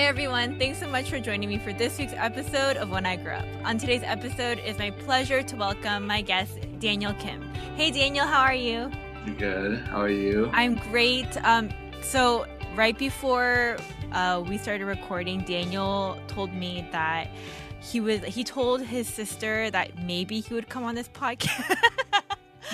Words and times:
Hey 0.00 0.06
everyone, 0.06 0.58
thanks 0.58 0.78
so 0.78 0.88
much 0.88 1.10
for 1.10 1.20
joining 1.20 1.50
me 1.50 1.58
for 1.58 1.74
this 1.74 1.98
week's 1.98 2.14
episode 2.16 2.78
of 2.78 2.88
When 2.88 3.04
I 3.04 3.16
Grow 3.16 3.34
Up. 3.34 3.44
On 3.66 3.76
today's 3.76 4.02
episode, 4.02 4.58
it's 4.64 4.78
my 4.78 4.90
pleasure 4.90 5.42
to 5.42 5.56
welcome 5.56 6.06
my 6.06 6.22
guest, 6.22 6.58
Daniel 6.78 7.12
Kim. 7.12 7.42
Hey 7.76 7.90
Daniel, 7.90 8.24
how 8.24 8.40
are 8.40 8.54
you? 8.54 8.90
Good. 9.36 9.80
How 9.80 10.00
are 10.00 10.08
you? 10.08 10.48
I'm 10.54 10.76
great. 10.76 11.28
Um, 11.44 11.68
so, 12.00 12.46
right 12.74 12.96
before 12.96 13.76
uh, 14.12 14.42
we 14.48 14.56
started 14.56 14.86
recording, 14.86 15.42
Daniel 15.42 16.18
told 16.28 16.54
me 16.54 16.88
that 16.92 17.28
he 17.82 18.00
was 18.00 18.24
he 18.24 18.42
told 18.42 18.80
his 18.80 19.06
sister 19.06 19.70
that 19.70 20.02
maybe 20.02 20.40
he 20.40 20.54
would 20.54 20.70
come 20.70 20.82
on 20.82 20.94
this 20.94 21.08
podcast. 21.08 21.76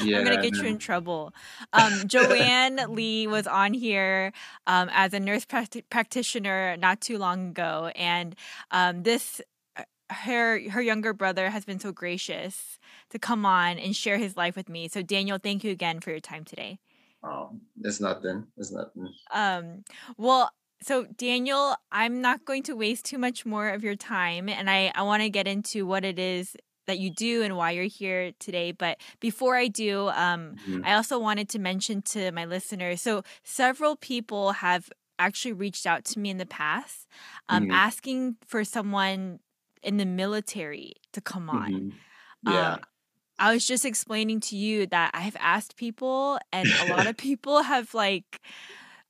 Yeah, 0.03 0.19
I'm 0.19 0.25
gonna 0.25 0.43
get 0.43 0.57
you 0.57 0.65
in 0.65 0.79
trouble. 0.79 1.33
Um, 1.73 2.03
Joanne 2.07 2.81
Lee 2.89 3.27
was 3.27 3.47
on 3.47 3.75
here 3.75 4.33
um, 4.67 4.89
as 4.93 5.15
a 5.15 5.21
nurse 5.21 5.45
practitioner 5.45 6.77
not 6.79 7.01
too 7.01 7.19
long 7.19 7.49
ago, 7.51 7.91
and 7.95 8.35
um, 8.71 9.03
this 9.03 9.41
uh, 9.77 9.83
her 10.11 10.61
her 10.71 10.83
younger 10.83 11.13
brother 11.13 11.51
has 11.51 11.65
been 11.65 11.81
so 11.81 11.93
gracious 11.93 12.79
to 13.11 13.19
come 13.19 13.47
on 13.47 13.79
and 13.79 13.95
share 13.95 14.19
his 14.19 14.37
life 14.37 14.57
with 14.57 14.69
me. 14.69 14.89
So 14.89 15.03
Daniel, 15.03 15.39
thank 15.43 15.65
you 15.65 15.71
again 15.71 16.01
for 16.01 16.11
your 16.11 16.21
time 16.21 16.45
today. 16.45 16.79
Oh, 17.23 17.51
it's 17.83 18.01
nothing. 18.01 18.47
It's 18.57 18.73
nothing. 18.73 19.13
Um, 19.33 19.85
well, 20.17 20.51
so 20.83 21.07
Daniel, 21.17 21.75
I'm 21.91 22.21
not 22.21 22.45
going 22.45 22.63
to 22.65 22.77
waste 22.77 23.07
too 23.07 23.19
much 23.19 23.47
more 23.47 23.71
of 23.71 23.83
your 23.83 23.97
time, 23.97 24.49
and 24.49 24.69
I 24.71 24.93
I 24.95 25.03
want 25.03 25.23
to 25.23 25.31
get 25.31 25.49
into 25.49 25.87
what 25.87 26.05
it 26.05 26.19
is 26.19 26.57
that 26.87 26.99
you 26.99 27.11
do 27.11 27.43
and 27.43 27.57
why 27.57 27.73
you're 27.73 27.85
here 27.85 28.33
today. 28.39 28.73
But 28.73 28.99
before 29.21 29.57
I 29.57 29.69
do, 29.69 30.09
um, 30.09 30.57
mm-hmm. 30.69 30.83
I 30.85 30.95
also 30.95 31.19
wanted 31.19 31.49
to 31.51 31.59
mention 31.59 32.03
to 32.03 32.33
my 32.33 32.45
listeners. 32.45 33.03
So 33.03 33.23
several 33.45 33.97
people 33.97 34.53
have 34.53 34.91
actually 35.19 35.53
reached 35.53 35.87
out 35.87 36.05
to 36.05 36.19
me 36.19 36.31
in 36.31 36.39
the 36.39 36.47
past, 36.47 37.07
um, 37.49 37.65
mm-hmm. 37.65 37.73
asking 37.73 38.37
for 38.47 38.65
someone 38.65 39.41
in 39.83 39.97
the 39.97 40.07
military 40.07 40.95
to 41.13 41.21
come 41.21 41.49
on. 41.49 41.73
Mm-hmm. 41.73 42.53
Yeah. 42.53 42.73
Um, 42.75 42.81
I 43.39 43.53
was 43.53 43.67
just 43.67 43.85
explaining 43.85 44.41
to 44.41 44.57
you 44.57 44.87
that 44.87 45.11
I've 45.13 45.37
asked 45.39 45.77
people, 45.77 46.39
and 46.53 46.69
a 46.87 46.97
lot 46.97 47.07
of 47.07 47.17
people 47.17 47.63
have 47.63 47.93
like, 47.93 48.41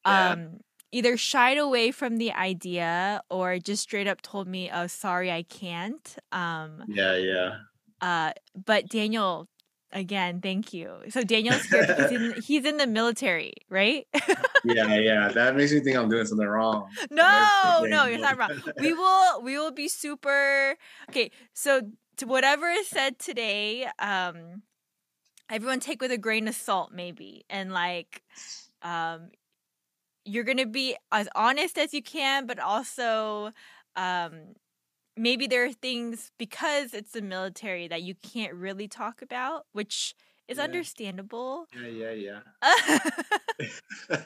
um, 0.05 0.61
either 0.93 1.17
shied 1.17 1.59
away 1.59 1.91
from 1.91 2.19
the 2.19 2.33
idea 2.33 3.23
or 3.31 3.59
just 3.59 3.83
straight 3.83 4.07
up 4.07 4.23
told 4.23 4.49
me, 4.49 4.71
"Oh, 4.73 4.87
sorry, 4.87 5.31
I 5.31 5.43
can't." 5.43 6.17
Um, 6.33 6.85
yeah, 6.89 7.17
yeah. 7.17 7.57
Uh, 8.01 8.33
but 8.55 8.89
Daniel, 8.89 9.49
again, 9.93 10.41
thank 10.41 10.73
you. 10.73 10.93
So 11.09 11.23
Daniel's 11.23 11.63
here 11.63 11.87
because 11.87 12.11
he's 12.11 12.21
in, 12.21 12.43
he's 12.47 12.65
in 12.65 12.77
the 12.77 12.87
military, 12.87 13.55
right? 13.69 14.07
yeah, 14.65 14.97
yeah. 14.97 15.29
That 15.29 15.57
makes 15.57 15.73
me 15.73 15.81
think 15.81 15.97
I'm 15.97 16.09
doing 16.09 16.27
something 16.27 16.47
wrong. 16.47 16.89
No, 17.11 17.85
no, 17.89 18.07
you're 18.07 18.19
not 18.19 18.39
wrong. 18.39 18.51
We 18.79 18.93
will, 18.93 19.43
we 19.43 19.59
will 19.59 19.73
be 19.73 19.89
super. 19.89 20.77
Okay, 21.11 21.31
so 21.55 21.81
to 22.19 22.27
whatever 22.27 22.69
is 22.69 22.89
said 22.89 23.19
today, 23.19 23.87
um, 23.99 24.63
everyone 25.51 25.81
take 25.81 26.01
with 26.01 26.13
a 26.13 26.19
grain 26.19 26.49
of 26.49 26.55
salt, 26.55 26.93
maybe, 26.93 27.45
and 27.49 27.73
like, 27.73 28.23
um, 28.83 29.31
you're 30.27 30.45
gonna 30.45 30.67
be 30.67 30.97
as 31.13 31.29
honest 31.35 31.79
as 31.79 31.95
you 31.95 32.03
can, 32.03 32.47
but 32.47 32.59
also, 32.59 33.53
um, 33.95 34.55
maybe 35.17 35.47
there 35.47 35.65
are 35.65 35.73
things 35.73 36.33
because 36.39 36.93
it's 36.93 37.13
the 37.13 37.23
military 37.23 37.89
that 37.89 38.03
you 38.03 38.15
can't 38.15 38.53
really 38.55 38.89
talk 38.89 39.23
about, 39.23 39.67
which 39.73 40.15
is 40.49 40.59
yeah. 40.59 40.65
understandable. 40.65 41.67
Yeah, 41.75 42.11
yeah, 42.13 42.41
yeah. 44.11 44.19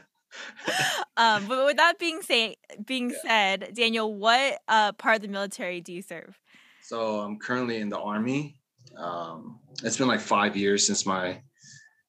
um, 1.17 1.47
but 1.47 1.67
with 1.67 1.77
that 1.77 1.99
being 1.99 2.23
say 2.23 2.57
being 2.85 3.11
yeah. 3.11 3.17
said, 3.23 3.75
Daniel, 3.75 4.13
what 4.15 4.59
uh, 4.69 4.93
part 4.93 5.17
of 5.17 5.23
the 5.23 5.29
military 5.29 5.81
do 5.81 5.93
you 5.93 6.03
serve? 6.03 6.41
So 6.83 7.21
I'm 7.21 7.39
currently 7.39 7.77
in 7.77 7.89
the 7.89 7.99
army. 7.99 8.57
Um, 8.97 9.61
it's 9.85 9.97
been 9.97 10.09
like 10.09 10.21
five 10.21 10.57
years 10.57 10.87
since 10.87 11.07
my 11.07 11.43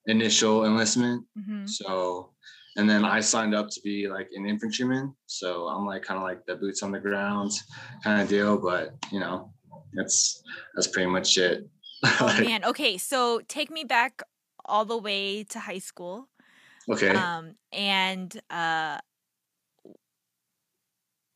initial 0.07 0.65
enlistment. 0.65 1.25
Mm-hmm. 1.37 1.67
So 1.67 2.31
and 2.77 2.89
then 2.89 3.03
I 3.03 3.19
signed 3.19 3.53
up 3.53 3.69
to 3.69 3.81
be 3.81 4.07
like 4.07 4.29
an 4.33 4.45
infantryman. 4.45 5.13
So 5.25 5.67
I'm 5.67 5.85
like 5.85 6.03
kind 6.03 6.17
of 6.17 6.23
like 6.23 6.45
the 6.45 6.55
boots 6.55 6.83
on 6.83 6.91
the 6.91 6.99
ground 6.99 7.51
kind 8.03 8.21
of 8.21 8.29
deal. 8.29 8.57
But 8.57 8.93
you 9.11 9.19
know, 9.19 9.53
that's 9.93 10.41
that's 10.75 10.87
pretty 10.87 11.09
much 11.09 11.37
it. 11.37 11.67
Oh 12.19 12.35
man. 12.43 12.65
Okay, 12.65 12.97
so 12.97 13.41
take 13.47 13.69
me 13.69 13.83
back 13.83 14.23
all 14.65 14.85
the 14.85 14.97
way 14.97 15.43
to 15.43 15.59
high 15.59 15.77
school. 15.77 16.29
Okay. 16.89 17.09
Um, 17.09 17.53
and 17.71 18.41
uh, 18.49 18.97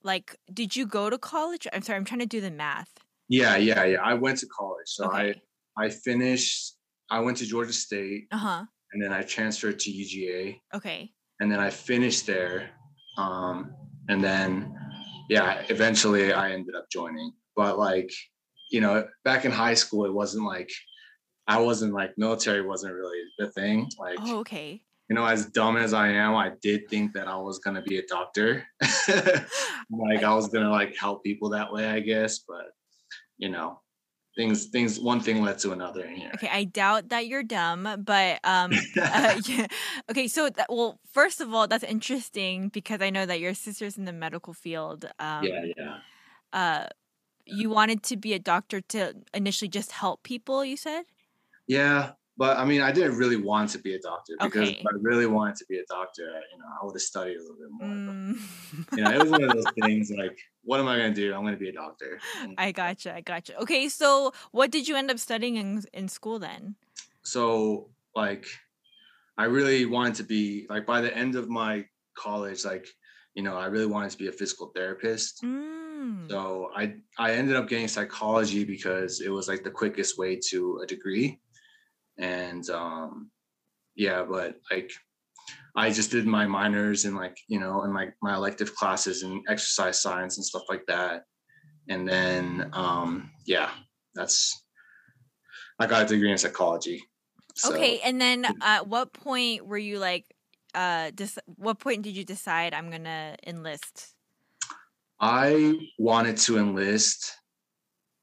like, 0.03 0.35
did 0.52 0.75
you 0.75 0.88
go 0.88 1.12
to 1.12 1.19
college? 1.19 1.67
I'm 1.72 1.84
sorry, 1.84 1.97
I'm 1.97 2.06
trying 2.06 2.22
to 2.22 2.25
do 2.25 2.41
the 2.41 2.50
math. 2.50 2.90
Yeah, 3.29 3.57
yeah, 3.57 3.84
yeah. 3.84 4.02
I 4.02 4.16
went 4.16 4.40
to 4.40 4.47
college. 4.47 4.88
So 4.88 5.06
okay. 5.06 5.35
I 5.78 5.85
I 5.85 5.90
finished. 5.90 6.78
I 7.12 7.19
went 7.19 7.38
to 7.38 7.46
Georgia 7.46 7.73
State. 7.73 8.28
Uh 8.31 8.38
huh. 8.38 8.66
And 8.94 9.03
then 9.03 9.13
I 9.13 9.22
transferred 9.22 9.78
to 9.79 9.91
UGA. 9.91 10.62
Okay 10.73 11.12
and 11.40 11.51
then 11.51 11.59
I 11.59 11.69
finished 11.69 12.25
there. 12.25 12.69
Um, 13.18 13.73
and 14.09 14.23
then, 14.23 14.75
yeah, 15.29 15.63
eventually 15.69 16.34
I 16.34 16.51
ended 16.51 16.75
up 16.75 16.90
joining. 16.91 17.34
But 17.56 17.78
like, 17.78 18.12
you 18.72 18.81
know, 18.81 19.07
back 19.23 19.46
in 19.46 19.51
high 19.51 19.73
school, 19.73 20.06
it 20.06 20.13
wasn't 20.13 20.46
like 20.46 20.69
I 21.47 21.59
wasn't 21.59 21.94
like 21.94 22.18
military 22.18 22.62
wasn't 22.62 22.94
really 22.94 23.19
the 23.38 23.50
thing. 23.51 23.90
Like, 24.00 24.18
oh, 24.22 24.40
okay. 24.40 24.81
You 25.09 25.16
know, 25.16 25.25
as 25.25 25.46
dumb 25.46 25.78
as 25.78 25.94
I 25.94 26.09
am, 26.09 26.35
I 26.35 26.53
did 26.62 26.90
think 26.90 27.13
that 27.13 27.28
I 27.28 27.38
was 27.38 27.59
gonna 27.59 27.84
be 27.84 28.00
a 28.00 28.07
doctor. 28.07 28.66
like 29.07 30.23
I 30.23 30.34
was 30.34 30.47
gonna 30.47 30.72
like 30.72 30.96
help 30.96 31.23
people 31.23 31.50
that 31.50 31.72
way, 31.72 31.88
I 31.88 32.00
guess. 32.00 32.40
But 32.40 32.72
you 33.38 33.50
know, 33.50 33.79
things 34.35 34.66
things 34.66 35.00
one 35.00 35.19
thing 35.19 35.41
led 35.41 35.57
to 35.59 35.72
another 35.72 36.03
in 36.06 36.16
here. 36.16 36.31
Okay 36.35 36.50
i 36.51 36.63
doubt 36.63 37.09
that 37.09 37.28
you're 37.28 37.44
dumb 37.44 38.03
but 38.03 38.40
um 38.44 38.72
uh, 39.01 39.40
yeah. 39.46 39.68
okay 40.12 40.28
so 40.28 40.50
that, 40.50 40.68
well 40.69 41.00
first 41.12 41.41
of 41.41 41.53
all 41.53 41.68
that's 41.68 41.84
interesting 41.84 42.69
because 42.69 43.01
i 43.01 43.09
know 43.09 43.25
that 43.25 43.40
your 43.40 43.53
sister's 43.53 43.97
in 43.97 44.06
the 44.06 44.13
medical 44.13 44.53
field 44.53 45.06
um 45.19 45.44
yeah 45.44 45.66
yeah. 45.78 45.97
uh 46.53 46.88
you 47.46 47.69
wanted 47.69 48.03
to 48.03 48.18
be 48.18 48.34
a 48.34 48.40
doctor 48.40 48.81
to 48.81 49.13
initially 49.34 49.69
just 49.69 49.91
help 49.91 50.23
people 50.23 50.66
you 50.66 50.75
said? 50.75 51.03
Yeah 51.67 52.13
but 52.38 52.57
I 52.57 52.66
mean, 52.66 52.81
I 52.81 52.91
didn't 52.91 53.18
really 53.18 53.38
want 53.38 53.69
to 53.72 53.79
be 53.79 53.96
a 53.96 54.00
doctor 54.00 54.34
because 54.41 54.69
okay. 54.69 54.79
if 54.79 54.85
I 54.85 54.97
really 55.01 55.25
wanted 55.25 55.56
to 55.57 55.66
be 55.69 55.78
a 55.78 55.85
doctor, 55.88 56.23
you 56.23 56.59
know, 56.59 56.66
I 56.81 56.85
would 56.85 56.94
have 56.94 57.01
studied 57.01 57.38
a 57.38 57.41
little 57.41 57.56
bit 57.56 57.72
more. 57.72 57.88
Mm. 57.88 58.38
But, 58.90 58.97
you 58.97 59.03
know, 59.03 59.12
it 59.12 59.19
was 59.19 59.29
one 59.29 59.44
of 59.44 59.53
those 59.53 59.66
things 59.81 60.12
like, 60.18 60.38
what 60.63 60.81
am 60.81 60.88
I 60.88 60.97
going 60.97 61.13
to 61.13 61.22
do? 61.22 61.34
I'm 61.34 61.41
going 61.41 61.53
to 61.53 61.59
be 61.59 61.69
a 61.69 61.73
doctor. 61.73 62.19
I 62.57 62.73
gotcha. 62.73 63.16
I 63.16 63.22
gotcha. 63.22 63.57
Okay, 63.62 63.88
so 63.88 64.34
what 64.51 64.69
did 64.69 64.88
you 64.88 64.97
end 64.97 65.12
up 65.12 65.19
studying 65.19 65.56
in 65.56 65.84
in 65.94 66.09
school 66.09 66.40
then? 66.40 66.75
So, 67.23 67.90
like, 68.16 68.46
I 69.38 69.46
really 69.46 69.85
wanted 69.85 70.16
to 70.16 70.23
be 70.23 70.67
like 70.69 70.85
by 70.85 71.00
the 71.00 71.16
end 71.16 71.35
of 71.35 71.47
my 71.47 71.85
college, 72.17 72.66
like, 72.66 72.85
you 73.34 73.44
know, 73.44 73.57
I 73.57 73.67
really 73.67 73.85
wanted 73.85 74.12
to 74.12 74.17
be 74.17 74.28
a 74.28 74.31
physical 74.31 74.72
therapist. 74.75 75.41
Mm. 75.41 76.29
So 76.29 76.69
I 76.75 76.96
I 77.17 77.31
ended 77.31 77.56
up 77.56 77.69
getting 77.69 77.88
psychology 77.88 78.66
because 78.66 79.22
it 79.22 79.29
was 79.29 79.47
like 79.47 79.63
the 79.63 79.72
quickest 79.72 80.17
way 80.17 80.40
to 80.50 80.79
a 80.84 80.85
degree 80.85 81.40
and 82.18 82.70
um 82.70 83.30
yeah 83.96 84.24
but 84.24 84.56
like 84.72 84.92
i 85.76 85.90
just 85.90 86.12
did 86.12 86.26
my 86.26 86.46
minors 86.46 87.06
and 87.06 87.16
like 87.16 87.38
you 87.48 87.59
know 87.59 87.81
and 87.81 87.94
like 87.94 88.14
my 88.22 88.36
elective 88.36 88.76
classes 88.76 89.24
and 89.24 89.44
exercise 89.50 90.02
science 90.02 90.38
and 90.38 90.46
stuff 90.46 90.64
like 90.70 90.86
that 90.88 91.24
and 91.90 92.08
then 92.08 92.70
um 92.74 93.30
yeah 93.46 93.70
that's 94.14 94.64
i 95.80 95.86
got 95.86 96.03
a 96.03 96.06
degree 96.06 96.31
in 96.31 96.38
psychology 96.38 97.02
so. 97.56 97.74
okay 97.74 98.00
and 98.03 98.20
then 98.20 98.46
at 98.62 98.88
what 98.88 99.14
point 99.14 99.66
were 99.66 99.78
you 99.78 100.00
like 100.00 100.26
uh 100.73 101.12
dis- 101.14 101.40
what 101.58 101.79
point 101.79 102.02
did 102.02 102.16
you 102.16 102.23
decide 102.23 102.73
i'm 102.73 102.90
gonna 102.90 103.35
enlist 103.46 104.14
i 105.20 105.78
wanted 106.00 106.38
to 106.38 106.58
enlist 106.58 107.34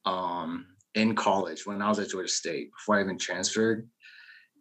um 0.05 0.67
in 0.94 1.15
college 1.15 1.67
when 1.67 1.81
I 1.81 1.89
was 1.89 1.99
at 1.99 2.11
Georgia 2.11 2.29
State 2.29 2.71
before 2.73 2.99
I 2.99 3.03
even 3.03 3.19
transferred. 3.19 3.89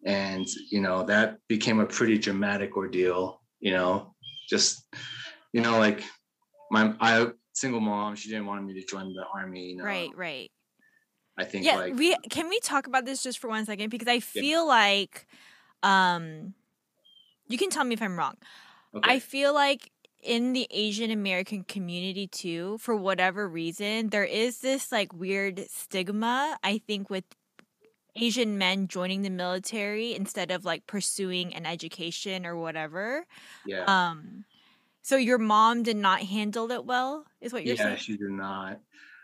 And, 0.05 0.47
you 0.71 0.81
know, 0.81 1.03
that 1.03 1.37
became 1.47 1.79
a 1.79 1.85
pretty 1.85 2.17
dramatic 2.17 2.75
ordeal, 2.75 3.41
you 3.59 3.71
know, 3.71 4.15
just, 4.49 4.83
you 5.53 5.61
know, 5.61 5.77
like 5.77 6.03
my, 6.71 6.93
I, 6.99 7.27
single 7.53 7.81
mom, 7.81 8.15
she 8.15 8.29
didn't 8.29 8.47
want 8.47 8.65
me 8.65 8.73
to 8.79 8.85
join 8.87 9.13
the 9.13 9.25
army. 9.35 9.71
You 9.71 9.77
know? 9.77 9.83
Right, 9.83 10.09
right. 10.15 10.51
I 11.37 11.43
think 11.43 11.65
yeah, 11.65 11.75
like, 11.75 11.95
we, 11.95 12.15
can 12.29 12.49
we 12.49 12.59
talk 12.61 12.87
about 12.87 13.05
this 13.05 13.21
just 13.21 13.39
for 13.39 13.49
one 13.49 13.65
second? 13.65 13.89
Because 13.89 14.07
I 14.07 14.19
feel 14.19 14.61
yeah. 14.61 14.73
like, 14.73 15.27
um, 15.83 16.53
you 17.47 17.57
can 17.57 17.69
tell 17.69 17.83
me 17.83 17.93
if 17.93 18.01
I'm 18.01 18.17
wrong. 18.17 18.35
Okay. 18.95 19.13
I 19.13 19.19
feel 19.19 19.53
like 19.53 19.91
in 20.23 20.53
the 20.53 20.67
Asian 20.71 21.11
American 21.11 21.63
community 21.63 22.27
too, 22.27 22.77
for 22.79 22.95
whatever 22.95 23.47
reason, 23.47 24.09
there 24.09 24.25
is 24.25 24.59
this 24.61 24.91
like 24.91 25.13
weird 25.13 25.59
stigma, 25.69 26.57
I 26.63 26.79
think, 26.79 27.09
with 27.09 27.25
Asian 28.15 28.57
men 28.57 28.87
joining 28.87 29.21
the 29.23 29.29
military 29.29 30.15
instead 30.15 30.51
of 30.51 30.65
like 30.65 30.87
pursuing 30.87 31.53
an 31.55 31.65
education 31.65 32.45
or 32.45 32.55
whatever. 32.57 33.25
Yeah. 33.63 33.87
Um 33.87 34.45
So 35.03 35.17
your 35.17 35.39
mom 35.39 35.83
did 35.83 35.97
not 35.97 36.21
handle 36.23 36.71
it 36.71 36.85
well, 36.85 37.25
is 37.41 37.53
what 37.53 37.65
you're 37.65 37.75
yeah, 37.77 37.83
saying? 37.85 37.93
Yeah, 37.93 37.95
she 37.97 38.17
did 38.17 38.31
not. 38.31 38.81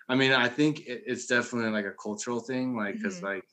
I 0.10 0.16
mean, 0.16 0.32
I 0.32 0.48
think 0.48 0.84
it's 0.86 1.26
definitely 1.26 1.72
like 1.72 1.86
a 1.86 1.92
cultural 1.92 2.40
thing, 2.40 2.76
like 2.76 2.96
because 2.96 3.22
Mhm. 3.22 3.22
like 3.22 3.44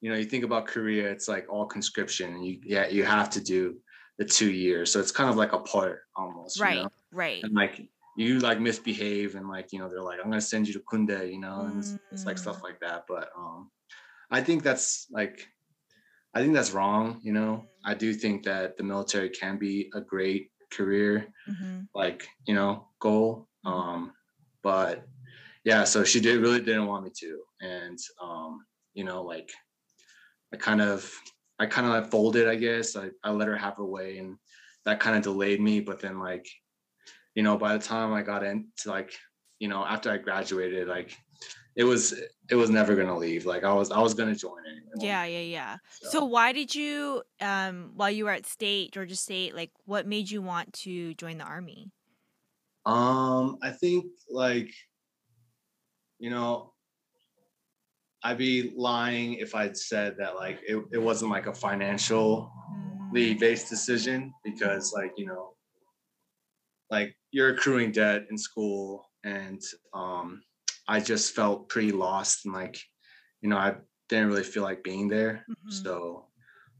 you 0.00 0.10
know, 0.10 0.18
you 0.18 0.24
think 0.24 0.44
about 0.44 0.66
Korea, 0.66 1.10
it's 1.10 1.28
like 1.28 1.46
all 1.48 1.66
conscription, 1.66 2.34
and 2.34 2.44
you 2.44 2.60
yeah, 2.64 2.88
you 2.88 3.04
have 3.04 3.30
to 3.30 3.40
do 3.42 3.80
the 4.18 4.24
two 4.24 4.50
years, 4.52 4.92
so 4.92 5.00
it's 5.00 5.12
kind 5.12 5.30
of 5.30 5.36
like 5.36 5.52
a 5.52 5.60
part 5.60 6.00
almost, 6.16 6.62
you 6.62 6.70
Right, 6.70 6.70
know? 6.70 6.88
right. 7.10 7.44
and 7.44 7.54
like 7.54 7.80
you 8.16 8.40
like 8.40 8.60
misbehave, 8.60 9.34
and 9.36 9.48
like 9.48 9.72
you 9.72 9.78
know, 9.80 9.88
they're 9.88 10.02
like, 10.02 10.18
I'm 10.20 10.30
gonna 10.30 10.40
send 10.40 10.68
you 10.68 10.74
to 10.74 10.80
Kunde, 10.80 11.32
you 11.32 11.40
know, 11.40 11.66
and 11.66 11.78
it's, 11.80 11.98
it's 12.10 12.26
like 12.26 12.38
Mm. 12.38 12.40
stuff 12.40 12.62
like 12.64 12.80
that. 12.80 13.04
But 13.08 13.30
um, 13.36 13.70
I 14.30 14.42
think 14.42 14.62
that's 14.64 15.08
like, 15.10 15.48
I 16.34 16.40
think 16.40 16.54
that's 16.54 16.72
wrong, 16.72 17.20
you 17.22 17.32
know. 17.32 17.68
I 17.84 17.94
do 17.94 18.14
think 18.14 18.44
that 18.44 18.76
the 18.76 18.84
military 18.84 19.28
can 19.30 19.58
be 19.58 19.90
a 19.94 20.00
great 20.00 20.50
career, 20.70 21.28
hmm 21.46 21.88
like 21.94 22.28
you 22.46 22.54
know 22.54 22.88
goal 23.00 23.48
Mhm. 23.64 23.72
um 23.72 24.14
but 24.62 25.06
yeah 25.64 25.84
so 25.84 26.04
she 26.04 26.20
did 26.20 26.40
really 26.40 26.60
didn't 26.60 26.86
want 26.86 27.04
me 27.04 27.10
to 27.16 27.42
and 27.62 27.98
um 28.22 28.66
you 28.94 29.04
know 29.04 29.22
like 29.22 29.50
i 30.52 30.56
kind 30.56 30.80
of 30.80 31.12
i 31.62 31.66
kind 31.66 31.86
of 31.86 31.92
like 31.92 32.10
folded 32.10 32.48
i 32.48 32.56
guess 32.56 32.96
I, 32.96 33.10
I 33.22 33.30
let 33.30 33.48
her 33.48 33.56
have 33.56 33.76
her 33.76 33.84
way 33.84 34.18
and 34.18 34.36
that 34.84 34.98
kind 34.98 35.16
of 35.16 35.22
delayed 35.22 35.60
me 35.60 35.80
but 35.80 36.00
then 36.00 36.18
like 36.18 36.46
you 37.34 37.42
know 37.42 37.56
by 37.56 37.76
the 37.76 37.82
time 37.82 38.12
i 38.12 38.22
got 38.22 38.42
into 38.42 38.66
like 38.86 39.12
you 39.60 39.68
know 39.68 39.84
after 39.84 40.10
i 40.10 40.18
graduated 40.18 40.88
like 40.88 41.16
it 41.76 41.84
was 41.84 42.20
it 42.50 42.56
was 42.56 42.68
never 42.68 42.96
gonna 42.96 43.16
leave 43.16 43.46
like 43.46 43.62
i 43.62 43.72
was 43.72 43.92
i 43.92 44.00
was 44.00 44.12
gonna 44.14 44.34
join 44.34 44.58
anyway 44.66 45.06
Yeah, 45.06 45.24
yeah, 45.24 45.38
yeah. 45.40 45.76
So 46.10 46.24
why 46.24 46.52
did 46.52 46.74
you, 46.74 47.22
um, 47.40 47.92
while 47.94 48.10
you 48.10 48.26
were 48.26 48.30
at 48.30 48.44
state, 48.46 48.92
Georgia 48.92 49.16
State, 49.16 49.54
like 49.54 49.70
what 49.86 50.06
made 50.06 50.30
you 50.30 50.42
want 50.42 50.72
to 50.84 51.14
join 51.14 51.38
the 51.38 51.44
army? 51.44 51.90
Um, 52.84 53.56
I 53.62 53.70
think 53.70 54.04
like, 54.28 54.70
you 56.18 56.28
know, 56.28 56.71
I'd 58.24 58.38
be 58.38 58.72
lying 58.76 59.34
if 59.34 59.54
I'd 59.54 59.76
said 59.76 60.16
that 60.18 60.36
like 60.36 60.60
it, 60.66 60.82
it 60.92 60.98
wasn't 60.98 61.30
like 61.30 61.46
a 61.46 61.54
financially 61.54 62.48
Mm, 63.12 63.38
based 63.40 63.68
decision 63.68 64.32
because 64.44 64.92
like, 64.92 65.12
you 65.16 65.26
know, 65.26 65.56
like 66.90 67.16
you're 67.30 67.54
accruing 67.54 67.92
debt 67.92 68.26
in 68.30 68.38
school 68.38 69.10
and 69.24 69.60
um 69.94 70.42
I 70.88 71.00
just 71.00 71.34
felt 71.34 71.68
pretty 71.68 71.92
lost 71.92 72.44
and 72.44 72.54
like, 72.54 72.78
you 73.40 73.48
know, 73.48 73.56
I 73.56 73.76
didn't 74.08 74.28
really 74.28 74.42
feel 74.42 74.62
like 74.64 74.82
being 74.82 75.08
there. 75.08 75.44
mhm. 75.48 75.70
So 75.70 76.28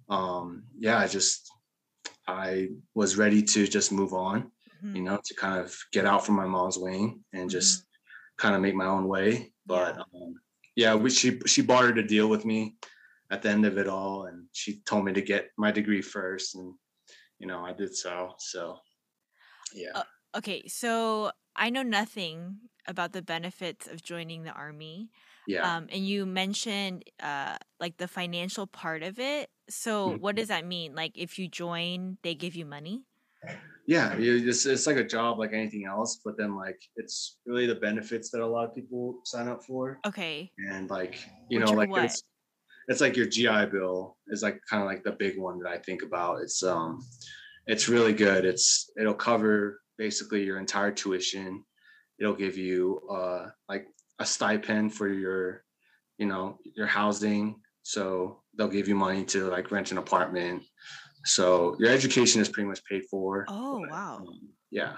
um 0.08 0.64
yeah, 0.78 0.98
I 0.98 1.06
just 1.08 1.50
I 2.26 2.70
was 2.94 3.16
ready 3.16 3.42
to 3.42 3.66
just 3.66 3.92
move 3.92 4.12
on 4.14 4.52
Mhm. 4.84 4.96
you 4.96 5.02
know, 5.02 5.18
to 5.24 5.34
kind 5.34 5.58
of 5.60 5.76
get 5.92 6.06
out 6.06 6.24
from 6.26 6.36
my 6.36 6.46
mom's 6.46 6.78
wing 6.78 7.24
and 7.32 7.50
just 7.50 7.84
kind 8.38 8.54
of 8.54 8.60
make 8.60 8.74
my 8.74 8.86
own 8.86 9.08
way. 9.08 9.52
But 9.66 9.96
Yeah. 9.96 10.02
um, 10.14 10.40
yeah, 10.76 10.94
we, 10.94 11.10
she 11.10 11.40
she 11.46 11.62
bartered 11.62 11.98
a 11.98 12.02
deal 12.06 12.28
with 12.28 12.44
me 12.44 12.76
at 13.30 13.42
the 13.42 13.50
end 13.50 13.66
of 13.66 13.78
it 13.78 13.88
all, 13.88 14.26
and 14.26 14.48
she 14.52 14.82
told 14.82 15.04
me 15.04 15.12
to 15.14 15.22
get 15.22 15.50
my 15.58 15.70
degree 15.72 16.02
first, 16.02 16.54
and 16.54 16.74
you 17.38 17.46
know, 17.48 17.64
I 17.64 17.72
did 17.72 17.94
so. 17.96 18.34
So 18.38 18.78
yeah, 19.72 19.92
Uh, 19.94 20.04
Okay, 20.34 20.66
so 20.66 21.30
I 21.56 21.68
know 21.70 21.82
nothing 21.82 22.60
about 22.86 23.12
the 23.12 23.20
benefits 23.22 23.86
of 23.86 24.02
joining 24.02 24.44
the 24.44 24.50
army. 24.52 25.10
yeah. 25.46 25.72
Um, 25.76 25.88
and 25.90 26.06
you 26.06 26.24
mentioned 26.26 27.04
uh 27.20 27.58
like 27.78 27.98
the 27.98 28.08
financial 28.08 28.66
part 28.66 29.02
of 29.02 29.18
it. 29.18 29.50
So 29.68 30.10
Mhm. 30.10 30.18
what 30.18 30.36
does 30.36 30.48
that 30.48 30.64
mean? 30.66 30.94
Like 30.94 31.12
if 31.18 31.38
you 31.38 31.48
join, 31.48 32.16
they 32.22 32.34
give 32.34 32.54
you 32.56 32.64
money? 32.64 33.04
Yeah 33.86 34.14
it's 34.16 34.86
like 34.86 34.96
a 34.96 35.04
job 35.04 35.38
like 35.38 35.52
anything 35.52 35.86
else 35.86 36.20
but 36.24 36.36
then 36.38 36.54
like 36.56 36.80
it's 36.96 37.38
really 37.46 37.66
the 37.66 37.74
benefits 37.74 38.30
that 38.30 38.40
a 38.40 38.46
lot 38.46 38.64
of 38.64 38.74
people 38.74 39.18
sign 39.24 39.48
up 39.48 39.64
for 39.64 39.98
Okay. 40.06 40.50
and 40.70 40.88
like 40.88 41.18
you 41.48 41.58
Which 41.58 41.68
know 41.68 41.74
like 41.74 41.90
what? 41.90 42.04
it's 42.04 42.22
it's 42.88 43.00
like 43.00 43.16
your 43.16 43.26
GI 43.26 43.66
Bill 43.66 44.16
is 44.28 44.42
like 44.42 44.60
kind 44.68 44.82
of 44.82 44.88
like 44.88 45.04
the 45.04 45.12
big 45.12 45.38
one 45.38 45.60
that 45.60 45.70
I 45.70 45.78
think 45.78 46.02
about. 46.02 46.42
It's 46.42 46.62
um 46.64 47.00
it's 47.68 47.88
really 47.88 48.12
good. 48.12 48.44
It's 48.44 48.90
it'll 49.00 49.14
cover 49.14 49.80
basically 49.98 50.42
your 50.44 50.58
entire 50.58 50.90
tuition. 50.90 51.64
It'll 52.18 52.34
give 52.34 52.56
you 52.58 53.00
uh 53.08 53.50
like 53.68 53.86
a 54.18 54.26
stipend 54.26 54.94
for 54.94 55.08
your 55.08 55.64
you 56.18 56.26
know 56.26 56.58
your 56.76 56.88
housing. 56.88 57.60
So 57.82 58.42
they'll 58.56 58.68
give 58.68 58.88
you 58.88 58.96
money 58.96 59.24
to 59.26 59.48
like 59.48 59.70
rent 59.70 59.92
an 59.92 59.98
apartment. 59.98 60.64
So 61.24 61.76
your 61.78 61.90
education 61.90 62.40
is 62.40 62.48
pretty 62.48 62.68
much 62.68 62.84
paid 62.84 63.02
for. 63.10 63.44
Oh, 63.48 63.80
but, 63.80 63.90
wow. 63.90 64.16
um, 64.18 64.40
yeah. 64.70 64.94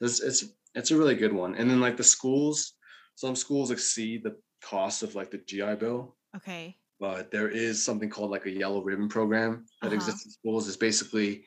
It's 0.00 0.20
it's 0.20 0.44
it's 0.74 0.90
a 0.90 0.96
really 0.96 1.14
good 1.14 1.32
one. 1.32 1.54
And 1.54 1.70
then 1.70 1.80
like 1.80 1.96
the 1.96 2.04
schools, 2.04 2.74
some 3.14 3.34
schools 3.36 3.70
exceed 3.70 4.22
the 4.22 4.36
cost 4.62 5.02
of 5.02 5.14
like 5.14 5.30
the 5.30 5.38
GI 5.38 5.76
Bill 5.76 6.16
Okay. 6.34 6.76
but 7.00 7.30
there 7.30 7.48
is 7.48 7.82
something 7.84 8.10
called 8.10 8.30
like 8.30 8.46
a 8.46 8.50
yellow 8.50 8.82
ribbon 8.82 9.08
program 9.08 9.64
that 9.80 9.88
Uh-huh. 9.88 9.94
exists 9.96 10.24
in 10.26 10.30
schools. 10.32 10.66
It's 10.68 10.76
basically 10.76 11.44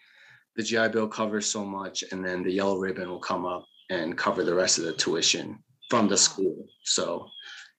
the 0.56 0.64
GI 0.64 0.90
Bill 0.90 1.08
covers 1.08 1.46
so 1.46 1.64
much, 1.66 2.04
and 2.12 2.26
then 2.26 2.44
the 2.44 2.52
yellow 2.52 2.78
ribbon 2.78 3.08
will 3.10 3.20
come 3.20 3.46
up 3.46 3.66
and 3.90 4.18
cover 4.18 4.44
the 4.44 4.54
rest 4.54 4.78
of 4.80 4.84
the 4.86 4.94
tuition 4.94 5.64
from 5.90 6.08
the 6.08 6.14
Wow. 6.14 6.28
school. 6.30 6.68
So 6.84 7.30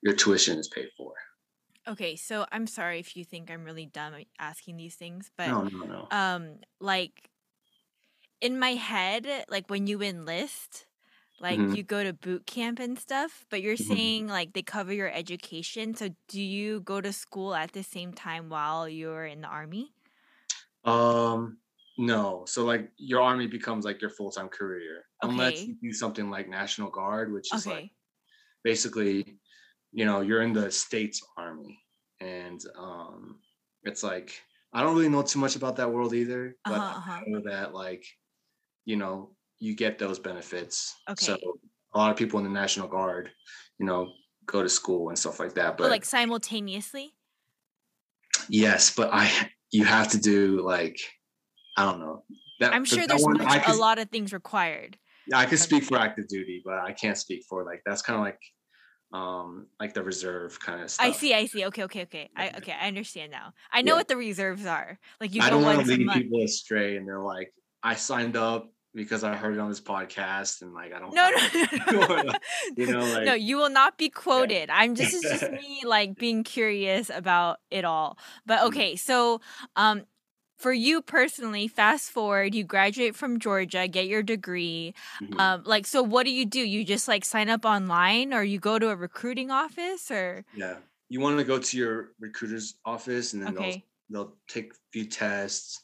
your 0.02 0.14
tuition 0.14 0.58
is 0.58 0.68
paid 0.68 0.88
for. 0.96 1.12
Okay, 1.90 2.14
so 2.14 2.46
I'm 2.52 2.68
sorry 2.68 3.00
if 3.00 3.16
you 3.16 3.24
think 3.24 3.50
I'm 3.50 3.64
really 3.64 3.86
dumb 3.86 4.14
asking 4.38 4.76
these 4.76 4.94
things, 4.96 5.30
but 5.36 5.56
No, 5.56 5.64
no, 5.64 5.86
no. 5.86 6.12
um 6.12 6.60
like 6.80 7.30
in 8.40 8.58
my 8.58 8.70
head, 8.74 9.44
like 9.48 9.68
when 9.68 9.86
you 9.86 10.02
enlist, 10.02 10.86
like 11.38 11.62
Mhm. 11.68 11.74
you 11.74 11.82
go 11.82 12.02
to 12.04 12.12
boot 12.12 12.46
camp 12.46 12.78
and 12.78 12.98
stuff, 12.98 13.46
but 13.50 13.62
you're 13.62 13.76
Mhm. 13.78 14.10
saying 14.16 14.28
like 14.28 14.52
they 14.52 14.62
cover 14.62 14.92
your 14.92 15.10
education. 15.12 15.94
So 15.94 16.10
do 16.28 16.40
you 16.42 16.80
go 16.80 17.00
to 17.00 17.12
school 17.12 17.54
at 17.54 17.72
the 17.72 17.82
same 17.82 18.12
time 18.14 18.48
while 18.48 18.88
you're 18.88 19.26
in 19.26 19.42
the 19.42 19.48
army? 19.48 19.94
Um, 20.84 21.58
no. 21.98 22.44
So 22.46 22.64
like 22.64 22.92
your 22.96 23.20
army 23.22 23.46
becomes 23.46 23.84
like 23.84 24.00
your 24.00 24.10
full 24.10 24.30
time 24.30 24.48
career, 24.48 25.04
unless 25.22 25.66
you 25.66 25.76
do 25.80 25.92
something 25.92 26.30
like 26.30 26.48
National 26.48 26.90
Guard, 26.90 27.32
which 27.32 27.52
is 27.52 27.66
like 27.66 27.86
basically, 28.64 29.39
you 29.92 30.04
know, 30.04 30.20
you're 30.20 30.42
in 30.42 30.52
the 30.52 30.70
state's 30.70 31.22
army, 31.36 31.78
and 32.20 32.60
um, 32.76 33.40
it's 33.82 34.02
like 34.02 34.40
I 34.72 34.82
don't 34.82 34.94
really 34.96 35.08
know 35.08 35.22
too 35.22 35.38
much 35.38 35.56
about 35.56 35.76
that 35.76 35.92
world 35.92 36.14
either, 36.14 36.56
but 36.66 36.74
Uh-huh, 36.74 36.98
uh-huh. 36.98 37.12
I 37.12 37.22
know 37.26 37.42
that 37.50 37.74
like, 37.74 38.04
you 38.84 38.96
know, 38.96 39.36
you 39.58 39.74
get 39.76 39.98
those 39.98 40.18
benefits. 40.18 40.94
So 41.16 41.36
a 41.94 41.98
lot 41.98 42.10
of 42.10 42.16
people 42.16 42.38
in 42.38 42.44
the 42.44 42.50
National 42.50 42.88
Guard, 42.88 43.30
you 43.78 43.86
know, 43.86 44.12
go 44.46 44.62
to 44.62 44.68
school 44.68 45.08
and 45.08 45.18
stuff 45.18 45.40
like 45.40 45.54
that. 45.54 45.76
But 45.78 45.84
But 45.84 45.90
like 45.90 46.04
simultaneously? 46.04 47.16
yes, 48.48 48.94
but 48.94 49.10
I 49.12 49.50
you 49.70 49.84
have 49.84 50.08
to 50.12 50.18
do 50.18 50.62
like 50.62 50.98
I 51.76 51.84
don't 51.84 52.00
know. 52.00 52.24
That, 52.60 52.74
I'm 52.74 52.84
sure 52.84 53.06
there's 53.06 53.24
one, 53.24 53.38
much, 53.38 53.46
I 53.48 53.58
a 53.58 53.60
could, 53.60 53.76
lot 53.76 53.98
of 53.98 54.10
things 54.10 54.32
required. 54.32 54.98
Yeah, 55.26 55.38
I 55.38 55.46
could 55.46 55.58
speak 55.58 55.84
for 55.84 55.98
active 55.98 56.28
duty, 56.28 56.62
but 56.64 56.78
I 56.78 56.92
can't 56.92 57.16
speak 57.16 57.44
for 57.48 57.64
like 57.64 57.82
that's 57.86 58.02
kind 58.02 58.18
of 58.18 58.24
like 58.24 58.40
um 59.12 59.66
like 59.80 59.92
the 59.94 60.02
reserve 60.02 60.58
kind 60.60 60.80
of 60.82 60.90
stuff. 60.90 61.06
I 61.06 61.10
see, 61.12 61.34
I 61.34 61.46
see. 61.46 61.64
Okay, 61.66 61.84
okay, 61.84 62.02
okay. 62.02 62.30
I 62.36 62.50
okay, 62.58 62.72
I 62.80 62.86
understand 62.88 63.32
now. 63.32 63.52
I 63.72 63.82
know 63.82 63.92
Yeah. 63.92 63.98
what 63.98 64.08
the 64.08 64.16
reserves 64.16 64.66
are. 64.66 64.98
Like 65.20 65.34
you 65.34 65.42
I 65.42 65.50
don't 65.50 65.62
want 65.62 65.84
to 65.84 65.92
lead 65.96 66.10
people 66.12 66.42
astray 66.44 66.96
and 66.96 67.06
they're 67.06 67.18
like, 67.20 67.52
I 67.82 67.94
signed 67.94 68.36
up 68.36 68.70
because 68.94 69.22
I 69.22 69.36
heard 69.36 69.54
it 69.54 69.60
on 69.60 69.68
this 69.68 69.80
podcast 69.80 70.62
and 70.62 70.74
like 70.74 70.92
I 70.92 70.98
don't 70.98 71.14
No, 71.14 71.30
follow 71.92 72.06
no, 72.08 72.22
no. 72.22 72.32
you 72.76 72.86
know, 72.86 73.04
like 73.04 73.24
no, 73.24 73.34
you 73.34 73.56
will 73.56 73.70
not 73.70 73.98
be 73.98 74.08
quoted. 74.10 74.70
I'm 74.70 74.94
just 74.94 75.14
it's 75.14 75.28
just 75.28 75.50
me 75.50 75.82
like 75.84 76.16
being 76.16 76.44
curious 76.44 77.10
about 77.12 77.58
it 77.70 77.84
all. 77.84 78.18
But 78.46 78.64
okay, 78.64 78.96
so 78.96 79.40
um 79.76 80.02
for 80.60 80.72
you 80.72 81.00
personally, 81.00 81.68
fast 81.68 82.10
forward, 82.10 82.54
you 82.54 82.64
graduate 82.64 83.16
from 83.16 83.38
Georgia, 83.38 83.88
get 83.88 84.06
your 84.06 84.22
degree. 84.22 84.94
mhm. 85.22 85.40
Um 85.40 85.62
like 85.64 85.86
so 85.86 86.02
what 86.02 86.24
do 86.24 86.32
you 86.32 86.44
do? 86.44 86.60
You 86.60 86.84
just 86.84 87.08
like 87.08 87.24
sign 87.24 87.48
up 87.48 87.64
online 87.64 88.34
or 88.34 88.42
you 88.42 88.58
go 88.60 88.78
to 88.78 88.90
a 88.90 88.96
recruiting 88.96 89.50
office 89.50 90.10
or 90.10 90.44
yeah. 90.54 90.76
You 91.08 91.18
want 91.20 91.38
to 91.38 91.44
go 91.44 91.58
to 91.58 91.76
your 91.76 92.12
recruiter's 92.20 92.74
office 92.84 93.32
and 93.32 93.42
then 93.42 93.56
okay. 93.56 93.84
they'll 94.10 94.26
they'll 94.26 94.36
take 94.46 94.72
a 94.72 94.76
few 94.92 95.06
tests 95.06 95.82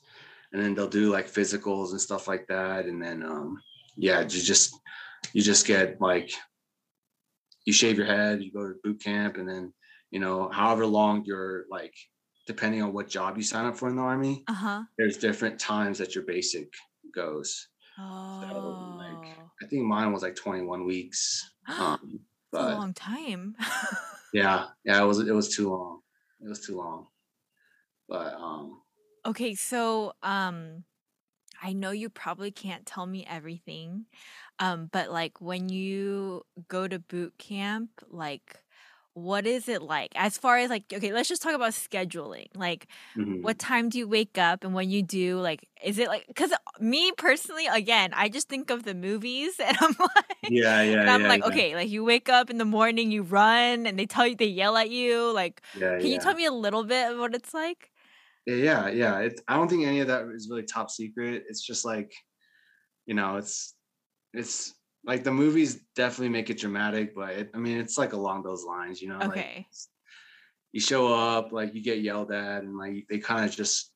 and 0.52 0.62
then 0.62 0.74
they'll 0.74 0.88
do 0.88 1.10
like 1.10 1.26
physicals 1.26 1.90
and 1.90 2.00
stuff 2.00 2.28
like 2.28 2.46
that. 2.48 2.86
And 2.86 3.02
then 3.02 3.22
um 3.22 3.58
yeah, 3.96 4.20
you 4.20 4.40
just 4.52 4.78
you 5.32 5.42
just 5.42 5.66
get 5.66 6.00
like 6.00 6.30
you 7.64 7.72
shave 7.72 7.96
your 7.96 8.06
head, 8.06 8.42
you 8.42 8.52
go 8.52 8.68
to 8.68 8.76
boot 8.84 9.02
camp, 9.02 9.38
and 9.38 9.48
then 9.48 9.72
you 10.10 10.20
know, 10.20 10.48
however 10.48 10.86
long 10.86 11.24
you're 11.24 11.64
like 11.70 11.94
depending 12.46 12.82
on 12.82 12.92
what 12.92 13.08
job 13.08 13.36
you 13.36 13.42
sign 13.42 13.66
up 13.66 13.76
for 13.76 13.88
in 13.88 13.96
the 13.96 14.02
army, 14.02 14.44
Uh-huh. 14.48 14.84
there's 14.98 15.16
different 15.18 15.58
times 15.60 15.98
that 15.98 16.14
your 16.14 16.24
basic 16.24 16.72
goes. 17.14 17.68
Oh. 17.98 18.96
like, 18.98 19.36
I 19.62 19.66
think 19.66 19.84
mine 19.84 20.12
was 20.12 20.22
like 20.22 20.36
21 20.36 20.84
weeks. 20.84 21.50
Um, 21.68 22.20
It's 22.52 22.62
a 22.62 22.76
long 22.76 22.94
time. 22.94 23.56
yeah, 24.32 24.68
yeah, 24.84 25.02
it 25.02 25.06
was 25.06 25.18
it 25.20 25.32
was 25.32 25.54
too 25.54 25.68
long. 25.70 26.00
It 26.40 26.48
was 26.48 26.64
too 26.64 26.76
long. 26.76 27.08
But 28.08 28.34
um 28.34 28.82
okay, 29.24 29.54
so 29.54 30.12
um 30.22 30.84
I 31.62 31.72
know 31.72 31.90
you 31.90 32.10
probably 32.10 32.50
can't 32.50 32.86
tell 32.86 33.06
me 33.06 33.24
everything, 33.26 34.06
um, 34.58 34.88
but 34.92 35.10
like 35.10 35.40
when 35.40 35.68
you 35.70 36.44
go 36.68 36.86
to 36.86 36.98
boot 36.98 37.34
camp, 37.38 37.90
like 38.08 38.62
what 39.16 39.46
is 39.46 39.68
it 39.68 39.82
like 39.82 40.12
as 40.16 40.38
far 40.38 40.58
as 40.58 40.70
like 40.70 40.84
okay 40.92 41.12
let's 41.12 41.28
just 41.28 41.42
talk 41.42 41.54
about 41.54 41.72
scheduling 41.72 42.48
like 42.54 42.86
Mhm. 43.14 43.42
what 43.42 43.58
time 43.58 43.88
do 43.88 43.98
you 43.98 44.08
wake 44.08 44.38
up 44.38 44.64
and 44.64 44.74
when 44.74 44.90
you 44.90 45.02
do 45.02 45.38
like 45.40 45.66
is 45.82 45.98
it 45.98 46.08
like 46.08 46.26
because 46.28 46.52
me 46.80 47.12
personally 47.16 47.66
again 47.66 48.12
i 48.14 48.28
just 48.28 48.48
think 48.48 48.70
of 48.70 48.84
the 48.84 48.94
movies 48.94 49.58
and 49.60 49.76
i'm 49.80 49.94
like 49.98 50.48
Yeah, 50.48 50.82
yeah, 50.82 51.04
and 51.04 51.10
i'm 51.10 51.22
yeah, 51.22 51.30
like 51.30 51.42
yeah. 51.44 51.44
okay 51.44 51.74
like 51.74 51.88
you 51.88 52.04
wake 52.04 52.28
up 52.28 52.50
in 52.50 52.58
the 52.58 52.64
morning 52.66 53.10
you 53.10 53.22
run 53.22 53.86
and 53.86 53.98
they 53.98 54.06
tell 54.06 54.26
you 54.26 54.36
they 54.36 54.46
yell 54.46 54.76
at 54.76 54.90
you 54.90 55.32
like 55.32 55.62
Yeah, 55.72 55.98
can 55.98 56.10
you 56.10 56.18
tell 56.18 56.34
me 56.34 56.44
a 56.44 56.52
little 56.52 56.84
bit 56.84 57.12
of 57.12 57.18
what 57.18 57.34
it's 57.34 57.54
like 57.54 57.92
Yeah, 58.46 58.88
yeah. 58.88 59.18
It's 59.20 59.42
I 59.48 59.56
don't 59.56 59.68
think 59.68 59.84
any 59.84 60.00
of 60.00 60.08
that 60.08 60.26
is 60.28 60.48
really 60.48 60.62
top 60.64 60.90
secret. 60.90 61.44
It's 61.48 61.64
just 61.64 61.84
like, 61.84 62.12
you 63.06 63.14
know, 63.14 63.36
it's 63.38 63.76
it's 64.34 64.75
like 65.06 65.24
the 65.24 65.32
movies 65.32 65.80
definitely 65.94 66.30
make 66.30 66.50
it 66.50 66.58
dramatic, 66.58 67.14
but 67.14 67.30
it, 67.30 67.50
I 67.54 67.58
mean, 67.58 67.78
it's 67.78 67.96
like 67.96 68.12
along 68.12 68.42
those 68.42 68.64
lines, 68.64 69.00
you 69.00 69.08
know. 69.08 69.18
Like 69.18 69.38
okay 69.38 69.66
you 70.72 70.80
show 70.80 71.10
up, 71.14 71.52
like 71.52 71.74
you 71.74 71.82
get 71.82 72.00
yelled 72.00 72.30
at, 72.32 72.62
and 72.62 72.76
like 72.76 73.06
they 73.08 73.18
kind 73.18 73.46
of 73.48 73.50
just, 73.50 73.92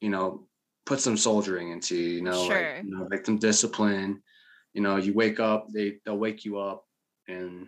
you 0.00 0.08
know, 0.08 0.48
put 0.86 1.00
some 1.00 1.18
soldiering 1.18 1.70
into 1.70 1.96
you, 1.96 2.10
you 2.16 2.22
know, 2.22 2.46
Sure. 2.46 2.56
like 2.56 2.84
you 2.84 2.90
know, 2.96 3.06
like 3.10 3.26
some 3.26 3.38
discipline. 3.38 4.22
You 4.72 4.80
know, 4.80 4.96
you 4.96 5.12
wake 5.12 5.38
up, 5.38 5.66
they 5.74 5.96
they'll 6.04 6.16
wake 6.16 6.46
you 6.46 6.58
up, 6.58 6.84
and 7.26 7.66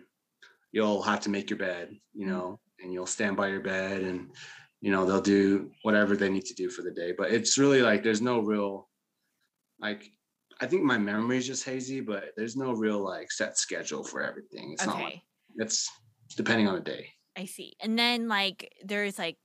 you'll 0.71 1.03
have 1.03 1.19
to 1.21 1.29
make 1.29 1.51
your 1.51 1.59
bed, 1.59 1.95
you 2.13 2.25
Mm. 2.25 2.29
know, 2.29 2.59
and 2.81 2.91
you'll 2.91 3.05
stand 3.05 3.37
by 3.37 3.49
your 3.49 3.59
bed, 3.59 4.01
and 4.01 4.31
you 4.79 4.91
know 4.91 5.05
they'll 5.05 5.21
do 5.21 5.69
whatever 5.83 6.15
they 6.17 6.29
need 6.29 6.45
to 6.45 6.55
do 6.55 6.69
for 6.69 6.81
the 6.81 6.91
day. 6.91 7.13
But 7.15 7.31
it's 7.31 7.59
really 7.59 7.81
like 7.83 8.01
there's 8.01 8.21
no 8.21 8.39
real, 8.39 8.89
like. 9.79 10.09
I 10.61 10.67
think 10.67 10.83
my 10.83 10.97
memory 10.97 11.37
is 11.37 11.47
just 11.47 11.65
hazy, 11.65 12.01
but 12.01 12.33
there's 12.37 12.55
no 12.55 12.71
real 12.73 12.99
like 12.99 13.31
set 13.31 13.57
schedule 13.57 14.03
for 14.03 14.21
everything. 14.21 14.73
It's 14.73 14.85
not 14.85 14.95
like 14.95 15.05
okay 15.05 15.23
it's 15.57 15.89
depending 16.35 16.67
on 16.67 16.75
the 16.75 16.81
day. 16.81 17.07
i 17.37 17.45
see 17.45 17.73
and 17.79 17.97
then 17.97 18.27
like 18.27 18.71
there's 18.83 19.17
like 19.17 19.37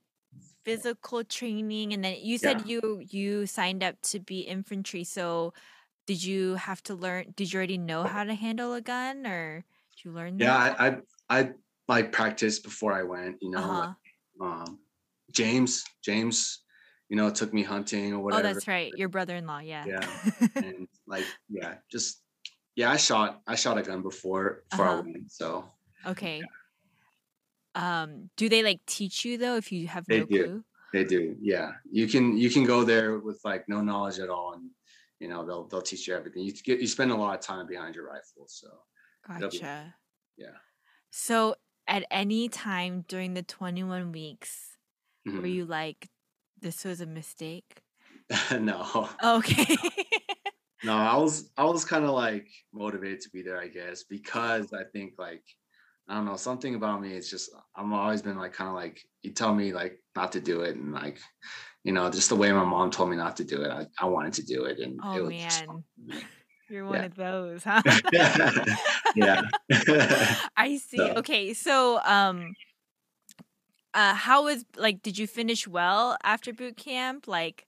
physical 0.65 1.23
training 1.23 1.93
and 1.93 2.03
then 2.03 2.17
you 2.21 2.37
said 2.37 2.67
you 2.67 3.01
you 3.09 3.45
signed 3.45 3.83
up 3.83 3.95
to 4.01 4.19
be 4.19 4.41
infantry 4.41 5.03
so 5.03 5.53
did 6.05 6.21
you 6.21 6.55
have 6.55 6.83
to 6.83 6.93
learn 6.93 7.25
did 7.35 7.51
you 7.51 7.57
already 7.57 7.77
know 7.77 8.03
how 8.03 8.23
to 8.23 8.33
handle 8.33 8.73
a 8.73 8.81
gun 8.81 9.25
or 9.25 9.63
did 9.91 10.05
you 10.05 10.11
learn 10.11 10.37
Yeah, 10.37 10.57
that 10.57 10.81
I, 10.81 10.87
I 10.87 11.39
I 11.39 11.51
like 11.87 12.11
practiced 12.11 12.63
before 12.63 12.91
I 12.91 13.03
went. 13.03 13.37
You 13.41 13.51
know, 13.51 13.59
uh-huh. 13.59 13.93
like, 14.39 14.67
um, 14.67 14.79
James 15.31 15.83
James, 16.03 16.63
you 17.09 17.15
know, 17.15 17.29
took 17.29 17.53
me 17.53 17.63
hunting 17.63 18.13
or 18.13 18.19
whatever. 18.19 18.41
oh 18.49 18.53
that's 18.53 18.67
right 18.67 18.93
your 18.95 19.09
brother-in-law 19.09 19.59
yeah 19.59 19.85
Yeah. 19.85 20.07
and 20.55 20.87
like 21.07 21.25
yeah, 21.49 21.75
just 21.91 22.21
yeah, 22.75 22.91
I 22.91 22.97
shot 22.97 23.41
I 23.47 23.55
shot 23.55 23.77
a 23.77 23.83
gun 23.83 24.01
before 24.01 24.63
before 24.69 24.87
Uh-huh. 24.87 25.03
went. 25.05 25.31
So 25.31 25.65
okay 26.05 26.43
um 27.75 28.29
do 28.37 28.49
they 28.49 28.63
like 28.63 28.79
teach 28.85 29.23
you 29.25 29.37
though 29.37 29.55
if 29.55 29.71
you 29.71 29.87
have 29.87 30.05
They 30.07 30.19
no 30.19 30.25
do. 30.25 30.43
clue 30.43 30.63
they 30.93 31.03
do. 31.03 31.35
Yeah, 31.41 31.73
you 31.91 32.07
can 32.07 32.37
you 32.37 32.49
can 32.49 32.63
go 32.63 32.85
there 32.85 33.19
with 33.19 33.41
like 33.43 33.67
no 33.67 33.81
knowledge 33.81 34.19
at 34.19 34.29
all, 34.29 34.53
and 34.53 34.69
you 35.19 35.27
know 35.27 35.45
they'll 35.45 35.67
they'll 35.67 35.81
teach 35.81 36.07
you 36.07 36.15
everything. 36.15 36.43
You 36.43 36.53
get 36.53 36.79
you 36.79 36.87
spend 36.87 37.11
a 37.11 37.15
lot 37.15 37.35
of 37.37 37.41
time 37.41 37.67
behind 37.67 37.93
your 37.93 38.07
rifle. 38.07 38.45
So 38.47 38.67
It'll 39.35 39.49
be- 39.49 39.57
gotcha 39.59 39.93
yeah. 40.37 40.55
so 41.11 41.55
at 41.89 42.05
any 42.09 42.47
time 42.47 43.03
during 43.09 43.33
the 43.33 43.43
21 43.43 44.13
weeks 44.13 44.77
were 45.25 45.33
Mhm. 45.33 45.53
you 45.53 45.65
like 45.65 46.07
this 46.61 46.83
was 46.85 47.01
a 47.01 47.05
mistake 47.05 47.81
no. 48.59 49.09
okay 49.23 49.77
no 50.83 50.93
i 50.93 51.15
was 51.15 51.49
i 51.57 51.63
was 51.63 51.85
kind 51.85 52.03
of 52.03 52.11
like 52.11 52.47
motivated 52.73 53.21
to 53.21 53.29
be 53.29 53.41
there 53.41 53.59
i 53.59 53.67
guess 53.67 54.03
because 54.03 54.73
i 54.73 54.83
think 54.93 55.13
like 55.17 55.43
i 56.07 56.13
don't 56.15 56.25
know 56.25 56.35
something 56.35 56.75
about 56.75 57.01
me 57.01 57.13
it's 57.13 57.29
just 57.29 57.49
i'm 57.75 57.93
always 57.93 58.21
been 58.21 58.37
like 58.37 58.53
kind 58.53 58.69
of 58.69 58.75
like 58.75 58.99
you 59.21 59.31
tell 59.31 59.53
me 59.55 59.73
like 59.73 60.01
not 60.15 60.31
to 60.33 60.39
do 60.41 60.61
it 60.61 60.75
and 60.75 60.91
like 60.93 61.19
you 61.83 61.93
know 61.93 62.09
just 62.09 62.29
the 62.29 62.35
way 62.35 62.51
my 62.51 62.63
mom 62.65 62.91
told 62.91 63.09
me 63.09 63.15
not 63.15 63.37
to 63.37 63.43
do 63.43 63.61
it 63.61 63.71
i, 63.71 63.85
I 63.99 64.05
wanted 64.05 64.33
to 64.33 64.43
do 64.43 64.65
it 64.65 64.79
and 64.79 64.93
it 64.93 64.99
oh 65.03 65.23
was 65.23 65.33
just 65.35 65.65
man 65.65 65.83
fun. 66.09 66.21
you're 66.69 66.85
one 66.85 66.95
Yeah. 66.95 67.05
of 67.05 67.15
those 67.15 67.63
huh 67.65 67.81
yeah 69.15 69.41
I 70.55 70.77
see. 70.77 70.97
So- 70.97 71.13
Okay, 71.17 71.53
so 71.53 71.99
um 72.03 72.53
uh 73.97 74.13
how 74.13 74.45
was 74.45 74.63
like 74.77 75.01
did 75.01 75.17
you 75.17 75.27
finish 75.27 75.67
well 75.67 76.15
after 76.23 76.53
boot 76.53 76.77
camp? 76.77 77.27
Like 77.27 77.67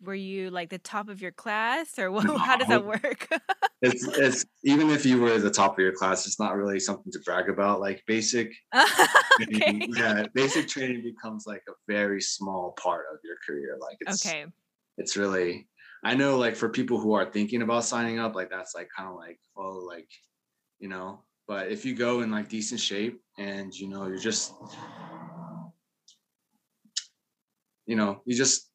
were 0.00 0.14
you 0.14 0.50
like 0.50 0.70
the 0.70 0.78
top 0.78 1.08
of 1.08 1.20
your 1.20 1.32
class 1.32 1.98
or 1.98 2.10
what, 2.10 2.24
how 2.38 2.56
does 2.56 2.68
that 2.68 2.84
work? 2.84 3.28
it's 3.82 4.06
it's 4.16 4.44
even 4.64 4.88
if 4.90 5.04
you 5.04 5.20
were 5.20 5.38
the 5.38 5.50
top 5.50 5.72
of 5.72 5.78
your 5.78 5.92
class 5.92 6.26
it's 6.26 6.40
not 6.40 6.56
really 6.56 6.80
something 6.80 7.12
to 7.12 7.18
brag 7.24 7.48
about 7.48 7.80
like 7.80 8.02
basic 8.06 8.50
okay. 8.74 9.58
training, 9.58 9.92
yeah 9.96 10.26
basic 10.32 10.66
training 10.68 11.02
becomes 11.02 11.44
like 11.46 11.62
a 11.68 11.72
very 11.86 12.20
small 12.20 12.74
part 12.82 13.04
of 13.12 13.18
your 13.24 13.36
career 13.46 13.76
like 13.80 13.96
it's 14.00 14.24
Okay. 14.24 14.46
it's 14.96 15.16
really 15.16 15.68
i 16.02 16.14
know 16.14 16.38
like 16.38 16.56
for 16.56 16.68
people 16.68 16.98
who 16.98 17.12
are 17.12 17.30
thinking 17.30 17.62
about 17.62 17.84
signing 17.84 18.18
up 18.18 18.34
like 18.34 18.48
that's 18.48 18.74
like 18.74 18.88
kind 18.96 19.08
of 19.08 19.16
like 19.16 19.38
oh 19.56 19.84
like 19.86 20.08
you 20.78 20.88
know 20.88 21.22
but 21.46 21.70
if 21.70 21.84
you 21.84 21.94
go 21.94 22.22
in 22.22 22.30
like 22.30 22.48
decent 22.48 22.80
shape 22.80 23.20
and 23.38 23.74
you 23.74 23.88
know 23.88 24.06
you're 24.06 24.16
just 24.16 24.54
you 27.86 27.96
know 27.96 28.22
you 28.26 28.34
just 28.34 28.70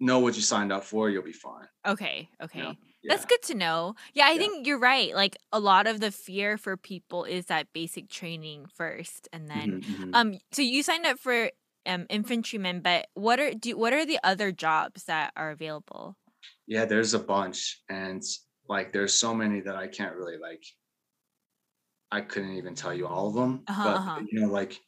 know 0.00 0.20
what 0.20 0.36
you 0.36 0.42
signed 0.42 0.72
up 0.72 0.84
for 0.84 1.10
you'll 1.10 1.22
be 1.24 1.32
fine 1.32 1.68
Okay. 1.86 2.28
Okay. 2.42 2.78
you 3.02 3.12
know? 3.12 3.18
That's 3.18 3.24
good 3.24 3.42
to 3.44 3.54
know. 3.54 3.94
Yeah, 4.12 4.26
I 4.26 4.36
Yeah. 4.36 4.38
think 4.38 4.66
you're 4.66 4.78
right. 4.78 5.14
Like 5.14 5.36
a 5.50 5.58
lot 5.58 5.86
of 5.86 6.00
the 6.00 6.10
fear 6.12 6.58
for 6.58 6.76
people 6.76 7.24
is 7.24 7.46
that 7.46 7.72
basic 7.72 8.08
training 8.08 8.66
first 8.66 9.28
and 9.32 9.48
then 9.48 9.78
Mhm, 9.78 9.82
mhm. 9.84 10.12
um 10.12 10.38
so 10.52 10.62
you 10.62 10.82
signed 10.82 11.06
up 11.06 11.18
for 11.18 11.50
um 11.86 12.06
infantrymen, 12.10 12.80
but 12.82 13.08
what 13.14 13.40
are 13.40 13.54
do 13.54 13.76
what 13.78 13.92
are 13.92 14.04
the 14.06 14.20
other 14.22 14.52
jobs 14.52 15.04
that 15.04 15.32
are 15.36 15.50
available? 15.50 16.16
yeah 16.66 16.84
there's 16.84 17.14
a 17.14 17.18
bunch 17.18 17.82
and 17.88 18.22
like 18.68 18.92
there's 18.92 19.14
so 19.14 19.34
many 19.34 19.60
that 19.60 19.76
i 19.76 19.86
can't 19.86 20.16
really 20.16 20.38
like 20.38 20.62
i 22.10 22.20
couldn't 22.20 22.52
even 22.54 22.74
tell 22.74 22.94
you 22.94 23.06
all 23.06 23.28
of 23.28 23.34
them 23.34 23.66
Uh-huh, 23.66 23.82
but 23.82 24.00
uh-huh. 24.00 24.26
you 24.30 24.40
know 24.40 24.48
like 24.48 24.80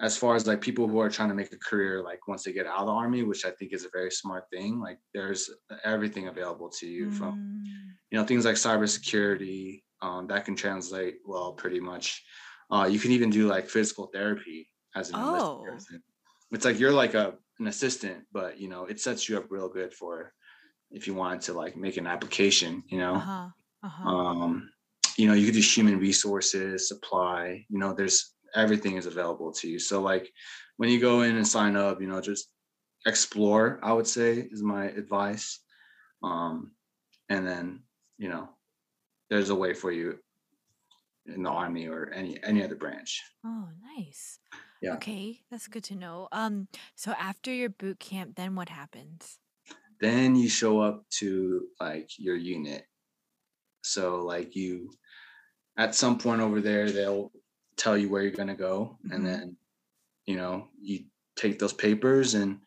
as 0.00 0.16
far 0.16 0.34
as 0.36 0.46
like 0.46 0.60
people 0.60 0.86
who 0.88 0.98
are 1.00 1.10
trying 1.10 1.28
to 1.28 1.34
make 1.34 1.52
a 1.52 1.58
career 1.58 2.02
like 2.02 2.26
once 2.28 2.44
they 2.44 2.52
get 2.52 2.66
out 2.66 2.80
of 2.80 2.86
the 2.86 2.92
army 2.92 3.22
which 3.22 3.44
i 3.44 3.50
think 3.52 3.72
is 3.72 3.84
a 3.84 3.90
very 3.92 4.10
smart 4.10 4.44
thing 4.52 4.80
like 4.80 4.98
there's 5.14 5.50
everything 5.84 6.28
available 6.28 6.68
to 6.68 6.86
you 6.86 7.10
from 7.10 7.32
Mm, 7.32 7.98
you 8.10 8.18
know 8.18 8.24
things 8.24 8.44
like 8.44 8.56
cybersecurity 8.56 9.82
um, 10.02 10.26
that 10.28 10.44
can 10.44 10.54
translate 10.56 11.16
well 11.26 11.52
pretty 11.52 11.80
much 11.80 12.24
uh, 12.70 12.88
you 12.90 12.98
can 12.98 13.12
even 13.12 13.30
do 13.30 13.48
like 13.48 13.68
physical 13.68 14.06
therapy 14.06 14.68
as 14.94 15.10
an 15.10 15.16
Oh. 15.16 15.64
person 15.64 16.02
it's 16.52 16.64
like 16.64 16.78
you're 16.78 16.92
like 16.92 17.14
a 17.14 17.36
an 17.58 17.66
assistant 17.66 18.24
but 18.32 18.58
you 18.58 18.68
know 18.68 18.84
it 18.86 19.00
sets 19.00 19.28
you 19.28 19.36
up 19.36 19.50
real 19.50 19.68
good 19.68 19.92
for 19.92 20.32
if 20.90 21.06
you 21.06 21.14
wanted 21.14 21.40
to 21.42 21.52
like 21.52 21.76
make 21.76 21.96
an 21.96 22.06
application 22.06 22.82
you 22.88 22.98
know 22.98 23.14
Uh-huh. 23.14 23.48
Uh-huh. 23.82 24.08
um 24.08 24.70
you 25.16 25.26
know 25.26 25.34
you 25.34 25.44
could 25.46 25.54
do 25.54 25.60
human 25.60 25.98
resources 25.98 26.88
supply 26.88 27.64
you 27.68 27.78
know 27.78 27.92
there's 27.92 28.36
everything 28.54 28.96
is 28.96 29.06
available 29.06 29.52
to 29.52 29.68
you 29.68 29.78
so 29.78 30.00
like 30.00 30.30
when 30.76 30.88
you 30.90 31.00
go 31.00 31.22
in 31.22 31.36
and 31.36 31.46
sign 31.46 31.76
up 31.76 32.00
you 32.00 32.06
know 32.08 32.20
just 32.20 32.50
explore 33.06 33.78
i 33.82 33.92
would 33.92 34.06
say 34.06 34.38
is 34.50 34.62
my 34.62 34.86
advice 34.86 35.60
um 36.22 36.72
and 37.28 37.46
then 37.46 37.82
you 38.18 38.28
know 38.28 38.48
there's 39.30 39.50
a 39.50 39.54
way 39.54 39.74
for 39.74 39.92
you 39.92 40.18
in 41.26 41.42
the 41.42 41.50
army 41.50 41.86
or 41.86 42.10
any 42.14 42.42
any 42.42 42.62
other 42.62 42.76
branch 42.76 43.22
Oh, 43.44 43.68
nice. 43.96 44.40
Yeah. 44.82 44.94
Okay, 44.94 45.40
that's 45.50 45.68
good 45.68 45.84
to 45.84 45.94
know. 45.94 46.28
Um, 46.32 46.68
so 46.96 47.12
after 47.12 47.52
your 47.52 47.68
boot 47.68 47.98
camp, 47.98 48.36
then 48.36 48.54
what 48.54 48.68
happens? 48.68 49.38
then 50.00 50.36
you 50.36 50.48
show 50.48 50.80
up 50.80 51.04
to 51.10 51.66
like 51.80 52.10
your 52.18 52.36
unit 52.36 52.84
so 53.82 54.16
like 54.24 54.54
you 54.54 54.90
at 55.76 55.94
some 55.94 56.18
point 56.18 56.40
over 56.40 56.60
there 56.60 56.90
they'll 56.90 57.32
tell 57.78 57.96
you 57.96 58.08
where 58.08 58.22
you're 58.22 58.32
going 58.32 58.48
to 58.48 58.54
go 58.70 58.98
Mhm. 59.06 59.14
and 59.14 59.26
then 59.26 59.56
you 60.26 60.36
know 60.36 60.68
you 60.80 61.06
take 61.36 61.58
those 61.58 61.72
papers 61.72 62.34
and 62.34 62.60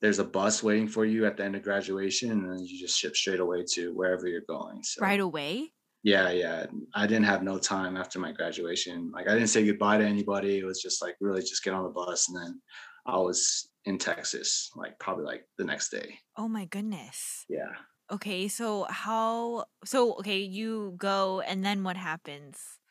there's 0.00 0.18
a 0.18 0.24
bus 0.24 0.62
waiting 0.62 0.88
for 0.88 1.04
you 1.06 1.26
at 1.26 1.36
the 1.36 1.44
end 1.44 1.56
of 1.56 1.62
graduation 1.62 2.30
and 2.32 2.44
then 2.44 2.58
you 2.64 2.78
just 2.78 2.98
ship 2.98 3.16
straight 3.16 3.40
away 3.40 3.64
to 3.74 3.94
wherever 3.94 4.26
you're 4.28 4.42
going 4.48 4.82
so 4.82 5.00
Right 5.02 5.20
away? 5.20 5.72
yeah 6.04 6.30
yeah 6.30 6.66
i 6.94 7.06
didn't 7.06 7.26
have 7.32 7.42
no 7.44 7.58
time 7.58 7.96
after 7.96 8.18
my 8.18 8.32
graduation 8.32 9.10
like 9.14 9.28
i 9.28 9.34
didn't 9.34 9.48
say 9.54 9.64
goodbye 9.64 9.98
to 9.98 10.04
anybody 10.04 10.58
it 10.58 10.64
was 10.66 10.82
just 10.82 11.00
like 11.00 11.16
really 11.20 11.40
just 11.42 11.62
get 11.64 11.74
on 11.74 11.84
the 11.84 11.90
bus 11.90 12.28
and 12.28 12.36
then 12.40 12.60
i 13.06 13.16
was 13.16 13.70
in 13.84 13.98
texas 13.98 14.70
like 14.74 14.98
probably 14.98 15.24
like 15.24 15.44
the 15.58 15.64
next 15.64 15.90
day 15.90 16.18
Oh 16.36 16.48
my 16.48 16.64
goodness. 16.66 17.44
yeah 17.48 17.72
Okay, 18.10 18.48
so 18.48 18.84
how 18.90 19.64
so 19.86 20.14
okay, 20.20 20.40
you 20.40 20.92
go 20.98 21.40
and 21.40 21.64
then 21.64 21.82
what 21.84 21.96
happens? 21.96 22.81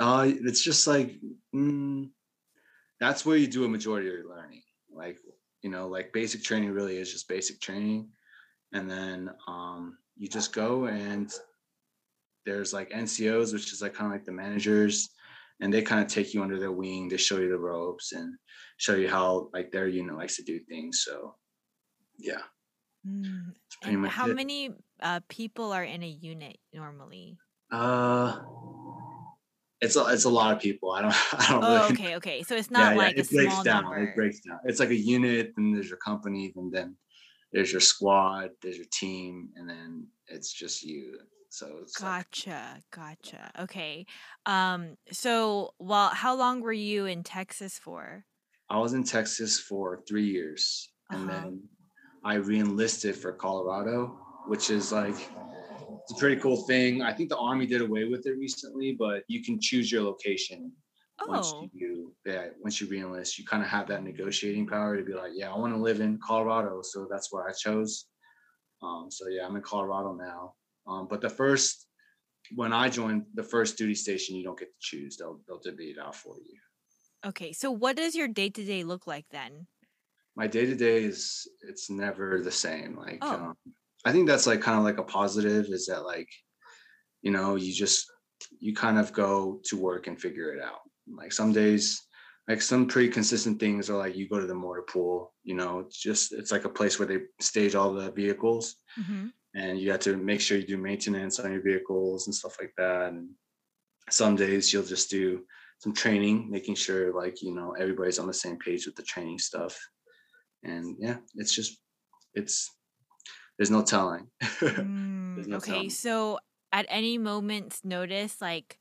Uh, 0.00 0.26
it's 0.28 0.62
just 0.62 0.86
like 0.86 1.20
mm, 1.54 2.10
that's 3.00 3.24
where 3.24 3.36
you 3.36 3.46
do 3.46 3.64
a 3.64 3.68
majority 3.68 4.08
of 4.08 4.14
your 4.14 4.28
learning. 4.28 4.62
Like 4.92 5.18
you 5.62 5.70
know, 5.70 5.88
like 5.88 6.12
basic 6.12 6.42
training 6.42 6.72
really 6.72 6.96
is 6.96 7.12
just 7.12 7.28
basic 7.28 7.60
training, 7.60 8.10
and 8.72 8.90
then 8.90 9.30
um, 9.46 9.98
you 10.16 10.28
just 10.28 10.52
go 10.52 10.86
and 10.86 11.32
there's 12.44 12.72
like 12.72 12.90
ncos 12.90 13.52
which 13.52 13.72
is 13.72 13.80
like 13.82 13.94
kind 13.94 14.06
of 14.06 14.12
like 14.12 14.24
the 14.24 14.32
managers 14.32 15.10
and 15.60 15.72
they 15.72 15.82
kind 15.82 16.02
of 16.02 16.08
take 16.08 16.34
you 16.34 16.42
under 16.42 16.58
their 16.58 16.72
wing 16.72 17.08
they 17.08 17.16
show 17.16 17.38
you 17.38 17.48
the 17.48 17.58
ropes 17.58 18.12
and 18.12 18.36
show 18.76 18.94
you 18.94 19.08
how 19.08 19.48
like 19.52 19.70
their 19.72 19.88
unit 19.88 20.14
likes 20.16 20.36
to 20.36 20.42
do 20.42 20.60
things 20.68 21.02
so 21.04 21.34
yeah 22.18 22.42
Mm. 23.06 23.52
How 24.08 24.26
it. 24.26 24.34
many 24.34 24.70
uh, 25.02 25.20
people 25.28 25.72
are 25.72 25.84
in 25.84 26.02
a 26.02 26.08
unit 26.08 26.56
normally? 26.72 27.36
uh 27.70 28.40
it's 29.84 29.96
a, 29.96 30.04
it's 30.06 30.24
a 30.24 30.30
lot 30.30 30.54
of 30.54 30.60
people 30.62 30.90
i 30.92 31.02
don't 31.02 31.14
i 31.40 31.46
don't 31.50 31.62
Oh, 31.62 31.76
really 31.82 31.92
okay, 31.92 32.16
okay. 32.16 32.42
So 32.42 32.56
it's 32.56 32.70
not 32.78 32.96
like 32.96 33.16
a 33.16 33.20
it 33.20 33.30
breaks 33.30 33.52
small 33.52 33.64
down. 33.64 33.84
number. 33.84 34.02
It 34.10 34.16
breaks 34.16 34.40
down. 34.40 34.60
It's 34.64 34.80
like 34.80 34.90
a 34.90 34.94
unit, 34.96 35.52
then 35.56 35.72
there's 35.72 35.88
your 35.88 35.98
company, 35.98 36.52
and 36.56 36.72
then 36.72 36.96
there's 37.52 37.70
your 37.70 37.80
squad, 37.80 38.50
there's 38.62 38.76
your 38.76 38.86
team, 38.90 39.50
and 39.56 39.68
then 39.68 40.08
it's 40.26 40.52
just 40.52 40.82
you. 40.82 41.18
So 41.50 41.78
it's 41.82 42.00
like, 42.02 42.10
Gotcha, 42.10 42.82
gotcha. 42.90 43.50
Okay. 43.60 44.06
Um. 44.46 44.96
So, 45.12 45.74
well, 45.78 46.08
how 46.08 46.34
long 46.34 46.60
were 46.60 46.72
you 46.72 47.06
in 47.06 47.22
Texas 47.22 47.78
for? 47.78 48.24
I 48.68 48.78
was 48.78 48.92
in 48.94 49.04
Texas 49.04 49.60
for 49.60 50.02
three 50.08 50.26
years, 50.26 50.90
and 51.10 51.20
Uh-huh. 51.20 51.30
then 51.30 51.68
I 52.24 52.34
re-enlisted 52.34 53.14
for 53.14 53.32
Colorado, 53.32 54.18
which 54.48 54.70
is 54.70 54.90
like 54.90 55.14
it's 56.04 56.12
a 56.18 56.20
pretty 56.20 56.40
cool 56.40 56.56
thing. 56.66 57.02
I 57.02 57.12
think 57.12 57.28
the 57.30 57.36
Army 57.38 57.66
did 57.66 57.80
away 57.80 58.04
with 58.04 58.26
it 58.26 58.32
recently, 58.38 58.92
but 58.92 59.24
you 59.28 59.42
can 59.42 59.58
choose 59.60 59.90
your 59.90 60.02
location 60.02 60.72
once 61.26 61.52
Oh, 61.54 61.68
you 61.72 62.14
yeah 62.26 62.48
once 62.60 62.80
you 62.80 62.86
re-enlist. 62.88 63.38
You 63.38 63.44
kind 63.46 63.62
of 63.62 63.68
have 63.68 63.86
that 63.88 64.02
negotiating 64.02 64.66
power 64.66 64.96
to 64.96 65.02
be 65.04 65.14
like, 65.14 65.32
yeah, 65.34 65.52
I 65.52 65.56
want 65.58 65.72
to 65.72 65.78
live 65.80 66.00
in 66.00 66.18
Colorado, 66.18 66.82
so 66.82 67.06
that's 67.10 67.32
where 67.32 67.48
I 67.48 67.52
chose. 67.52 68.06
Um, 68.82 69.06
so 69.10 69.28
yeah, 69.28 69.46
I'm 69.46 69.56
in 69.56 69.62
Colorado 69.62 70.12
now. 70.14 70.54
Um, 70.86 71.06
but 71.08 71.20
the 71.20 71.30
first 71.30 71.86
when 72.54 72.74
I 72.74 72.90
joined 72.90 73.24
the 73.34 73.42
first 73.42 73.78
duty 73.78 73.94
station, 73.94 74.36
you 74.36 74.44
don't 74.44 74.58
get 74.58 74.68
to 74.68 74.80
choose. 74.80 75.16
They'll 75.16 75.40
they'll 75.48 75.60
divvy 75.60 75.90
it 75.92 75.98
out 75.98 76.14
for 76.14 76.36
you. 76.36 76.58
okay. 77.30 77.52
So, 77.54 77.70
what 77.70 77.96
does 77.96 78.14
your 78.14 78.28
day 78.28 78.50
to 78.50 78.64
day 78.64 78.84
look 78.84 79.06
like 79.06 79.26
then? 79.30 79.66
my 80.36 80.48
day 80.48 80.66
to 80.66 80.74
day 80.74 81.04
is 81.04 81.46
it's 81.62 81.88
never 81.88 82.42
the 82.42 82.50
same. 82.50 82.96
Like 82.96 83.18
Oh. 83.22 83.34
um, 83.34 83.54
I 84.04 84.12
think 84.12 84.26
that's 84.28 84.46
like 84.46 84.60
kind 84.60 84.78
of 84.78 84.84
like 84.84 84.98
a 84.98 85.02
positive 85.02 85.66
is 85.70 85.86
that 85.86 86.04
like 86.04 86.28
you 87.22 87.30
know 87.30 87.56
you 87.56 87.72
just 87.72 88.10
you 88.60 88.74
kind 88.74 88.98
of 88.98 89.12
go 89.12 89.60
to 89.64 89.76
work 89.76 90.06
and 90.06 90.20
figure 90.20 90.52
it 90.52 90.62
out. 90.62 90.80
Like 91.06 91.32
some 91.32 91.52
days 91.52 92.02
like 92.48 92.60
some 92.60 92.86
pretty 92.86 93.08
consistent 93.08 93.58
things 93.58 93.88
are 93.88 93.96
like 93.96 94.14
you 94.16 94.28
go 94.28 94.38
to 94.38 94.46
the 94.46 94.54
motor 94.54 94.82
pool, 94.82 95.32
you 95.44 95.54
know, 95.54 95.78
it's 95.80 95.98
just 95.98 96.32
it's 96.32 96.52
like 96.52 96.66
a 96.66 96.68
place 96.68 96.98
where 96.98 97.08
they 97.08 97.20
stage 97.40 97.74
all 97.74 97.92
the 97.92 98.10
vehicles 98.12 98.76
Mm-hmm. 99.00 99.26
and 99.56 99.80
you 99.80 99.90
have 99.90 100.00
to 100.00 100.16
make 100.16 100.40
sure 100.40 100.56
you 100.56 100.66
do 100.66 100.76
maintenance 100.78 101.40
on 101.40 101.50
your 101.50 101.62
vehicles 101.62 102.26
and 102.26 102.34
stuff 102.34 102.56
like 102.60 102.72
that. 102.76 103.08
And 103.08 103.30
some 104.10 104.36
days 104.36 104.72
you'll 104.72 104.84
just 104.84 105.10
do 105.10 105.42
some 105.78 105.92
training, 105.94 106.48
making 106.50 106.74
sure 106.76 107.12
like 107.14 107.42
you 107.42 107.54
know 107.54 107.72
everybody's 107.72 108.18
on 108.18 108.26
the 108.26 108.34
same 108.34 108.58
page 108.58 108.86
with 108.86 108.94
the 108.96 109.02
training 109.02 109.38
stuff. 109.38 109.76
And 110.62 110.96
yeah, 110.98 111.16
it's 111.36 111.54
just 111.54 111.78
it's 112.34 112.70
there's 113.58 113.70
no 113.70 113.82
telling. 113.82 114.28
Mm, 115.34 115.46
no 115.46 115.56
okay. 115.56 115.70
telling. 115.72 115.90
So, 115.90 116.38
at 116.72 116.86
any 116.88 117.18
moment's 117.18 117.84
notice, 117.84 118.40
like 118.40 118.78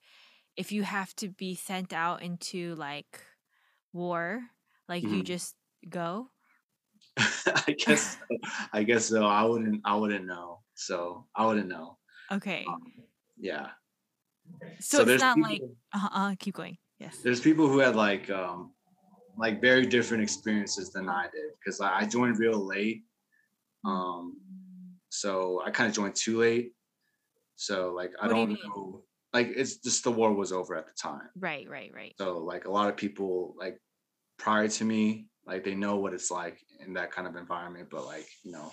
if 0.55 0.71
you 0.71 0.83
have 0.83 1.13
to 1.15 1.29
be 1.29 1.55
sent 1.55 1.93
out 1.93 2.21
into 2.21 2.75
like 2.75 3.21
war, 3.91 4.41
like 4.87 5.03
you 5.03 5.21
Mhm. 5.21 5.25
just 5.25 5.55
go. 5.89 6.29
I 7.67 7.75
guess 7.77 8.17
so. 8.17 8.37
I 8.71 8.83
guess 8.83 9.05
so. 9.05 9.25
I 9.25 9.43
wouldn't 9.43 9.81
I 9.85 9.95
wouldn't 9.95 10.25
know. 10.25 10.61
So 10.75 11.27
I 11.35 11.45
wouldn't 11.45 11.67
know. 11.67 11.97
Okay. 12.31 12.65
Um, 12.67 12.81
yeah. 13.37 13.71
So, 14.79 14.99
it's 15.01 15.07
there's 15.07 15.21
not 15.21 15.35
people- 15.37 15.49
like 15.49 15.61
uh, 15.93 16.09
uh 16.11 16.35
keep 16.39 16.55
going. 16.55 16.77
Yes. 16.99 17.17
there's 17.23 17.41
people 17.41 17.67
who 17.67 17.79
had 17.79 17.95
like 17.95 18.29
um 18.29 18.71
like 19.37 19.59
very 19.61 19.85
different 19.85 20.23
experiences 20.23 20.91
than 20.91 21.09
I 21.09 21.23
did 21.33 21.51
because 21.59 21.81
I 21.81 22.01
I 22.01 22.05
joined 22.05 22.37
real 22.39 22.57
late. 22.63 23.03
Um 23.85 24.37
so 25.13 25.61
I 25.63 25.69
kind 25.69 25.87
of 25.87 25.95
joined 25.95 26.15
too 26.15 26.39
late. 26.39 26.73
So 27.55 27.93
like 27.95 28.11
I 28.19 28.25
What 28.25 28.33
do 28.33 28.35
don't 28.35 28.59
know 28.63 29.03
like 29.31 29.51
it's 29.55 29.77
just 29.77 30.03
the 30.03 30.11
war 30.11 30.33
was 30.33 30.51
over 30.51 30.75
at 30.75 30.87
the 30.87 30.93
time. 30.93 31.29
Right, 31.37 31.69
right, 31.69 31.91
right. 31.93 32.13
So 32.17 32.39
like 32.39 32.65
a 32.65 32.71
lot 32.71 32.89
of 32.89 32.97
people 32.97 33.55
like 33.57 33.79
prior 34.37 34.67
to 34.67 34.85
me, 34.85 35.27
like 35.45 35.63
they 35.63 35.75
know 35.75 35.97
what 35.97 36.13
it's 36.13 36.31
like 36.31 36.59
in 36.85 36.93
that 36.93 37.11
kind 37.11 37.27
of 37.27 37.35
environment, 37.35 37.89
but 37.91 38.05
like, 38.05 38.27
you 38.43 38.51
know, 38.51 38.71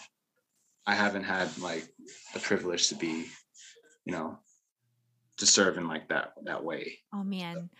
I 0.87 0.94
haven't 0.94 1.24
had 1.24 1.57
like 1.59 1.87
the 2.35 2.40
privilege 2.40 2.88
to 2.88 2.94
be, 2.94 3.26
you 4.05 4.12
know, 4.12 4.38
to 5.38 5.46
serve 5.46 5.76
in 5.79 5.88
like 5.88 6.09
that 6.09 6.33
that 6.44 6.64
way. 6.64 6.98
Oh 7.14 7.24
man. 7.24 7.70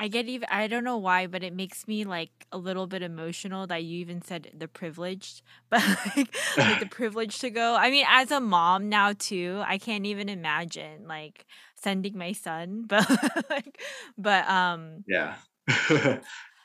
I 0.00 0.08
get 0.08 0.28
even 0.28 0.48
I 0.50 0.66
don't 0.66 0.84
know 0.84 0.96
why, 0.96 1.26
but 1.26 1.44
it 1.44 1.52
makes 1.54 1.86
me 1.86 2.04
like 2.04 2.46
a 2.52 2.58
little 2.58 2.86
bit 2.86 3.02
emotional 3.02 3.66
that 3.68 3.84
you 3.84 3.98
even 3.98 4.22
said 4.22 4.50
the 4.56 4.66
privileged, 4.66 5.42
but 5.70 5.82
like, 6.16 6.34
like 6.64 6.78
the 6.80 6.86
privilege 6.88 7.38
to 7.40 7.50
go. 7.50 7.76
I 7.76 7.90
mean, 7.90 8.06
as 8.08 8.32
a 8.32 8.40
mom 8.40 8.88
now 8.88 9.12
too, 9.12 9.62
I 9.66 9.78
can't 9.78 10.06
even 10.06 10.30
imagine 10.30 11.06
like 11.06 11.46
sending 11.76 12.18
my 12.18 12.32
son, 12.32 12.84
but 12.88 13.06
like 13.50 13.82
but 14.18 14.48
um 14.48 15.04
Yeah. 15.06 15.36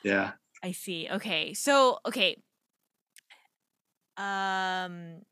yeah. 0.04 0.34
I 0.64 0.72
see. 0.72 1.08
Okay. 1.10 1.54
So, 1.54 2.00
okay. 2.06 2.38
Um 4.18 5.26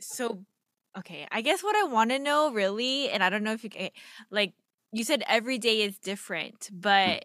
so 0.00 0.44
okay, 0.98 1.26
I 1.30 1.40
guess 1.42 1.62
what 1.62 1.76
I 1.76 1.84
want 1.84 2.10
to 2.10 2.18
know 2.18 2.52
really 2.52 3.08
and 3.10 3.22
I 3.24 3.30
don't 3.30 3.42
know 3.44 3.52
if 3.52 3.64
you 3.64 3.70
can 3.70 3.90
like 4.30 4.54
you 4.92 5.04
said 5.04 5.22
every 5.26 5.58
day 5.58 5.82
is 5.82 5.98
different, 5.98 6.70
but 6.72 7.24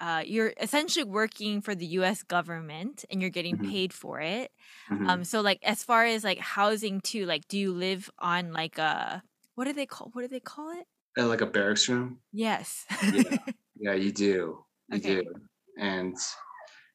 uh 0.00 0.24
you're 0.26 0.54
essentially 0.60 1.04
working 1.04 1.62
for 1.62 1.74
the 1.74 1.86
US 1.98 2.22
government 2.24 3.04
and 3.10 3.20
you're 3.22 3.30
getting 3.30 3.58
Mhm. 3.58 3.60
paid 3.60 3.92
for 3.94 4.20
it. 4.20 4.52
Mhm. 4.90 5.08
Um 5.08 5.24
so 5.24 5.40
like 5.42 5.60
as 5.64 5.84
far 5.84 6.04
as 6.06 6.24
like 6.24 6.38
housing 6.40 7.00
too, 7.02 7.26
like 7.26 7.48
do 7.48 7.58
you 7.58 7.72
live 7.72 8.10
on 8.20 8.52
like 8.52 8.78
a 8.78 9.22
what 9.56 9.64
do 9.66 9.72
they 9.74 9.86
call 9.86 10.10
what 10.12 10.22
do 10.22 10.28
they 10.28 10.40
call 10.40 10.70
it? 10.70 10.86
And 11.16 11.28
like 11.28 11.40
a 11.40 11.46
barracks 11.46 11.88
room. 11.88 12.20
Yes. 12.32 12.86
Yeah. 13.10 13.22
Yeah, 13.76 13.94
you 13.94 14.12
do. 14.12 14.64
You 14.88 15.00
Okay. 15.00 15.22
do. 15.22 15.24
And 15.78 16.16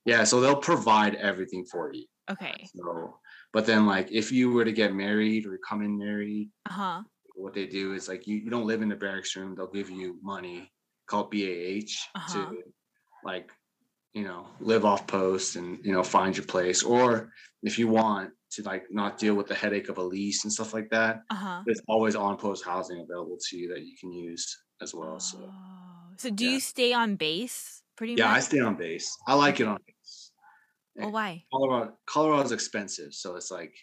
yeah, 0.05 0.23
so 0.25 0.41
they'll 0.41 0.57
provide 0.61 1.15
everything 1.15 1.65
for 1.65 1.93
you. 1.93 2.05
okay. 2.29 2.71
So, 2.75 3.19
but 3.53 3.65
then 3.67 3.87
like 3.87 4.11
if 4.11 4.31
you 4.31 4.51
were 4.51 4.65
to 4.65 4.73
get 4.73 4.93
married 4.95 5.45
or 5.47 5.59
come 5.67 5.81
in 5.83 5.97
married, 5.97 6.51
Uh-huh. 6.65 7.03
What 7.33 7.53
they 7.53 7.65
do 7.67 7.93
is 7.93 8.07
like 8.07 8.27
you, 8.27 8.37
you 8.37 8.49
don't 8.49 8.67
live 8.67 8.81
in 8.81 8.89
the 8.89 8.95
barracks 8.95 9.35
room, 9.35 9.55
they'll 9.55 9.67
give 9.67 9.89
you 9.89 10.19
money 10.21 10.71
called 11.07 11.31
BAH 11.31 11.91
Uh-huh. 12.15 12.33
to 12.49 12.63
like, 13.23 13.51
you 14.13 14.23
know, 14.23 14.47
live 14.59 14.85
off 14.85 15.07
post 15.07 15.55
and 15.55 15.83
you 15.83 15.91
know, 15.91 16.03
find 16.03 16.35
your 16.37 16.45
place. 16.45 16.83
Or 16.83 17.31
if 17.63 17.79
you 17.79 17.87
want 17.87 18.31
to 18.51 18.61
like 18.63 18.85
not 18.91 19.17
deal 19.17 19.33
with 19.35 19.47
the 19.47 19.55
headache 19.55 19.89
of 19.89 19.97
a 19.97 20.03
lease 20.03 20.43
and 20.43 20.53
stuff 20.53 20.73
like 20.73 20.89
that, 20.91 21.21
Uh-huh. 21.29 21.63
there's 21.65 21.81
always 21.87 22.15
on 22.15 22.37
post 22.37 22.63
housing 22.63 22.99
available 23.01 23.37
to 23.49 23.57
you 23.57 23.69
that 23.73 23.81
you 23.81 23.95
can 23.99 24.11
use 24.13 24.45
as 24.81 24.93
well. 24.93 25.19
So 25.19 25.39
Oh. 25.39 26.13
So 26.17 26.29
do 26.29 26.45
yeah. 26.45 26.51
you 26.51 26.59
stay 26.59 26.93
on 26.93 27.15
base 27.15 27.81
pretty 27.95 28.13
much? 28.13 28.19
yeah, 28.19 28.31
I 28.31 28.39
stay 28.39 28.59
on 28.59 28.75
base. 28.75 29.17
I 29.27 29.33
like 29.33 29.59
it 29.59 29.67
on 29.67 29.79
base. 29.87 30.31
Oh, 31.01 31.09
why? 31.09 31.45
Colorado 31.51 31.97
Colorado's 32.05 32.51
expensive, 32.51 33.15
so 33.15 33.35
it's 33.35 33.49
like, 33.49 33.73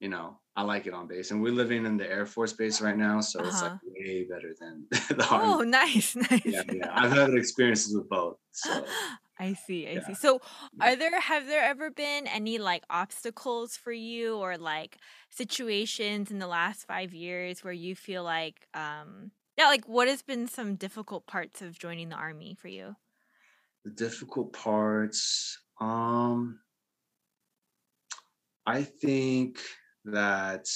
you 0.00 0.10
know, 0.10 0.41
I 0.56 0.62
like 0.62 0.86
it 0.86 0.94
on 0.94 1.08
base. 1.08 1.30
And 1.30 1.42
we're 1.42 1.52
living 1.52 1.86
in 1.86 1.96
the 1.96 2.08
Air 2.10 2.26
Force 2.26 2.52
Base 2.52 2.80
right 2.80 2.96
now, 2.96 3.20
so 3.20 3.46
it's 3.46 3.62
like 3.62 3.72
Uh-huh. 3.72 3.78
way 3.82 4.24
better 4.24 4.54
than 4.60 4.86
the 4.90 5.26
Army. 5.30 5.54
Oh, 5.54 5.62
nice, 5.62 6.14
nice. 6.30 6.40
Yeah, 6.44 6.62
yeah. 6.70 6.90
I've 6.92 7.12
had 7.12 7.34
experiences 7.34 7.96
with 7.96 8.08
both. 8.08 8.38
So 8.52 8.98
I 9.38 9.54
see, 9.54 9.88
I 9.88 9.98
Yeah. 9.98 10.00
see. 10.00 10.14
So, 10.14 10.40
are 10.80 10.94
there 10.96 11.18
have 11.20 11.46
there 11.46 11.62
ever 11.64 11.90
been 11.90 12.26
any 12.26 12.58
like 12.58 12.84
obstacles 12.90 13.76
for 13.76 13.92
you 13.92 14.36
or 14.36 14.56
like 14.58 14.98
situations 15.30 16.30
in 16.30 16.38
the 16.38 16.46
last 16.46 16.84
5 16.86 17.12
years 17.14 17.64
where 17.64 17.72
you 17.72 17.96
feel 17.96 18.22
like 18.24 18.68
um 18.74 19.32
yeah, 19.58 19.66
like 19.66 19.86
what 19.86 20.08
has 20.08 20.22
been 20.22 20.46
some 20.48 20.76
difficult 20.76 21.26
parts 21.26 21.60
of 21.62 21.78
joining 21.78 22.08
the 22.08 22.16
army 22.16 22.54
for 22.54 22.68
you? 22.68 22.96
the 23.84 23.90
difficult 23.90 24.52
parts, 24.52 25.58
um, 25.80 26.60
I 28.66 28.82
think 28.82 29.60
that 30.04 30.66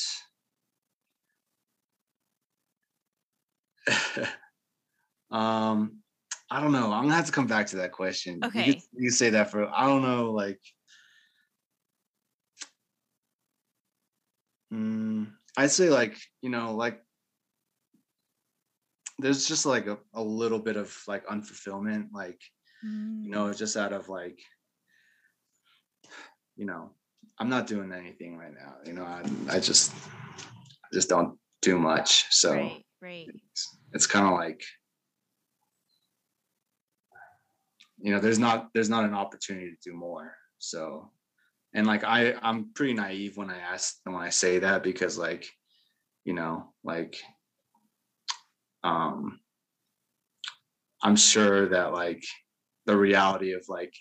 um 5.30 5.98
I 6.48 6.60
don't 6.60 6.70
know. 6.72 6.92
I'm 6.92 7.02
gonna 7.04 7.14
have 7.16 7.26
to 7.26 7.32
come 7.32 7.48
back 7.48 7.66
to 7.68 7.76
that 7.76 7.90
question. 7.92 8.34
You 8.36 8.40
could- 8.50 8.60
Okay. 8.60 8.82
You, 8.96 9.10
say 9.10 9.30
that 9.30 9.50
for 9.50 9.68
I 9.68 9.86
don't 9.86 10.02
know, 10.02 10.30
like 10.30 10.60
mm, 14.72 15.26
I'd 15.56 15.70
say 15.70 15.90
like, 15.90 16.16
you 16.42 16.50
know, 16.50 16.74
like 16.74 17.02
there's 19.18 19.48
just 19.48 19.66
like 19.66 19.86
a, 19.86 19.98
a 20.14 20.22
little 20.22 20.58
bit 20.58 20.76
of 20.76 20.96
like 21.08 21.26
unfulfillment, 21.26 22.08
like, 22.12 22.40
you 22.82 22.88
Mm. 22.90 23.26
know, 23.30 23.52
just 23.52 23.76
out 23.76 23.92
of 23.94 24.08
like, 24.08 24.38
you 26.56 26.66
know, 26.66 26.92
I'm 27.38 27.49
not 27.49 27.66
doing 27.66 27.92
anything 27.92 28.37
right 28.37 28.53
now. 28.53 28.75
You 28.85 28.94
know, 28.94 29.05
I, 29.05 29.22
I 29.51 29.61
just 29.61 29.92
I 30.35 30.88
just 30.92 31.09
don't 31.09 31.38
do 31.62 31.79
much. 31.79 32.27
So 32.31 32.53
right, 32.53 32.85
right. 33.03 33.27
it's, 33.29 33.77
it's 33.92 34.07
kind 34.07 34.27
of 34.27 34.33
like 34.33 34.62
you 37.99 38.12
know, 38.12 38.20
there's 38.20 38.38
not 38.38 38.68
there's 38.75 38.90
not 38.90 39.05
an 39.05 39.14
opportunity 39.14 39.70
to 39.70 39.90
do 39.90 39.96
more. 39.96 40.35
So 40.59 41.11
and 41.75 41.87
like 41.87 42.05
I 42.05 42.35
I'm 42.42 42.72
pretty 42.75 42.94
naive 42.94 43.37
when 43.37 43.51
I 43.51 43.59
ask 43.59 43.96
when 44.05 44.16
I 44.16 44.31
say 44.31 44.59
that 44.61 44.83
because 44.83 45.18
like 45.18 45.49
you 46.25 46.33
know 46.33 46.72
like 46.85 47.20
um 48.83 49.40
I'm 51.03 51.16
sure 51.16 51.68
that 51.68 51.92
like 51.92 52.25
the 52.87 52.96
reality 52.96 53.53
of 53.53 53.64
like 53.68 53.94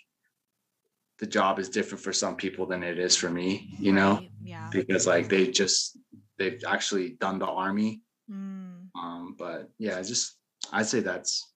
the 1.18 1.26
job 1.26 1.58
is 1.58 1.68
different 1.68 2.02
for 2.04 2.12
some 2.12 2.36
people 2.36 2.66
than 2.66 2.82
it 2.82 2.98
is 2.98 3.16
for 3.16 3.30
me, 3.30 3.68
you 3.78 3.92
know, 3.92 4.14
Right, 4.16 4.30
Yeah. 4.44 4.68
because 4.70 5.06
like 5.06 5.28
they 5.28 5.48
just 5.50 5.98
they've 6.38 6.62
actually 6.66 7.10
done 7.20 7.38
the 7.38 7.46
army. 7.46 8.02
Mm, 8.30 8.88
Um, 8.94 9.34
but 9.38 9.70
yeah, 9.78 10.00
just 10.02 10.36
I'd 10.72 10.86
say 10.86 11.00
that's 11.00 11.52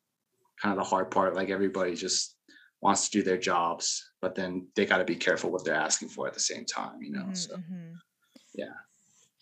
kind 0.63 0.73
of 0.73 0.83
the 0.83 0.89
hard 0.89 1.11
part. 1.11 1.35
Like 1.35 1.51
everybody 1.51 1.95
just 1.95 2.37
wants 2.81 3.09
to 3.09 3.19
do 3.19 3.23
their 3.23 3.37
jobs, 3.39 4.11
but 4.23 4.35
then 4.35 4.69
they 4.75 4.87
got 4.87 4.99
to 4.99 5.05
be 5.05 5.17
careful 5.17 5.51
what 5.51 5.65
they're 5.65 5.75
asking 5.75 6.09
for 6.09 6.27
at 6.27 6.35
the 6.35 6.41
same 6.41 6.65
time, 6.65 7.03
you 7.03 7.11
know. 7.13 7.25
mhm, 7.25 7.37
So 7.37 7.57
mhm. 7.57 7.95
yeah. 8.55 8.73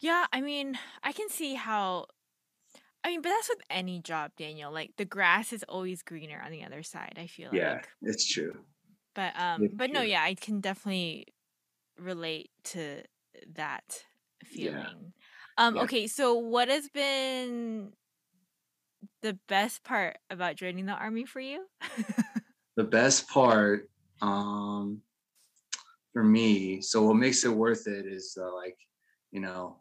Yeah, 0.00 0.26
I 0.32 0.40
mean, 0.40 0.78
I 1.02 1.12
can 1.12 1.28
see 1.28 1.54
how. 1.54 2.06
I 3.04 3.10
mean, 3.10 3.22
but 3.22 3.30
that's 3.30 3.48
with 3.48 3.62
any 3.70 4.00
job, 4.00 4.32
Daniel. 4.36 4.72
Like 4.72 4.92
the 4.96 5.04
grass 5.04 5.52
is 5.52 5.64
always 5.68 6.02
greener 6.02 6.40
on 6.44 6.50
the 6.50 6.64
other 6.64 6.82
side. 6.82 7.14
I 7.18 7.26
feel 7.26 7.50
yeah, 7.54 7.74
like. 7.74 7.88
Yeah, 8.02 8.10
it's 8.10 8.26
true. 8.26 8.64
But 9.18 9.32
um, 9.36 9.70
but 9.72 9.90
no, 9.90 10.00
yeah, 10.02 10.22
I 10.22 10.34
can 10.34 10.60
definitely 10.60 11.26
relate 11.98 12.50
to 12.66 13.02
that 13.54 14.04
feeling. 14.44 15.12
Um, 15.56 15.74
Yeah. 15.74 15.82
okay, 15.82 16.06
so 16.06 16.34
what 16.34 16.68
has 16.68 16.88
been 16.88 17.94
the 19.22 19.36
best 19.48 19.82
part 19.82 20.18
about 20.30 20.54
joining 20.54 20.86
the 20.86 20.92
army 20.92 21.24
for 21.24 21.40
you? 21.40 21.66
the 22.76 22.84
best 22.84 23.28
part 23.28 23.90
um 24.22 25.00
for 26.12 26.22
me 26.22 26.80
so 26.80 27.02
what 27.02 27.16
makes 27.16 27.44
it 27.44 27.50
worth 27.50 27.88
it 27.88 28.06
is 28.06 28.36
uh, 28.40 28.52
like 28.54 28.76
you 29.32 29.40
know 29.40 29.76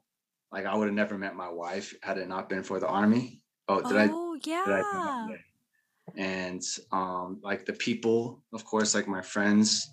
like 0.52 0.66
i 0.66 0.76
would 0.76 0.88
have 0.88 0.96
never 0.96 1.18
met 1.18 1.36
my 1.36 1.50
wife 1.50 1.94
had 2.04 2.18
it 2.18 2.28
not 2.28 2.50
been 2.50 2.62
for 2.62 2.80
the 2.80 2.88
army 2.88 3.42
oh 3.68 3.82
did 3.82 3.98
i 3.98 4.08
oh 4.08 4.36
did 4.42 4.52
I 4.74 4.78
yeah. 4.78 4.84
that? 4.84 5.28
Yeah. 5.30 5.38
And 6.16 6.62
um 6.92 7.40
like 7.44 7.66
the 7.66 7.74
people 7.74 8.44
of 8.54 8.64
course 8.66 8.96
like 8.96 9.08
my 9.08 9.22
friends 9.22 9.92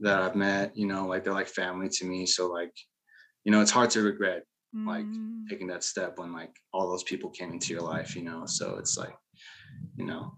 that 0.00 0.20
i've 0.20 0.36
met 0.36 0.76
you 0.76 0.86
know 0.86 1.06
like 1.06 1.24
they're 1.24 1.32
like 1.32 1.46
family 1.48 1.88
to 1.88 2.04
me 2.04 2.26
so 2.26 2.48
like 2.48 2.72
you 3.44 3.52
know 3.52 3.60
it's 3.60 3.70
hard 3.70 3.90
to 3.90 4.02
regret 4.02 4.42
like, 4.86 5.04
Mm. 5.04 5.48
taking 5.48 5.68
that 5.68 5.82
step 5.84 6.18
when 6.18 6.32
like 6.32 6.54
all 6.72 6.88
those 6.90 7.04
people 7.04 7.30
came 7.30 7.52
into 7.52 7.72
your 7.72 7.82
life 7.82 8.14
you 8.16 8.22
know 8.22 8.44
so 8.46 8.76
it's 8.76 8.98
like 8.98 9.16
you 9.96 10.04
know 10.04 10.32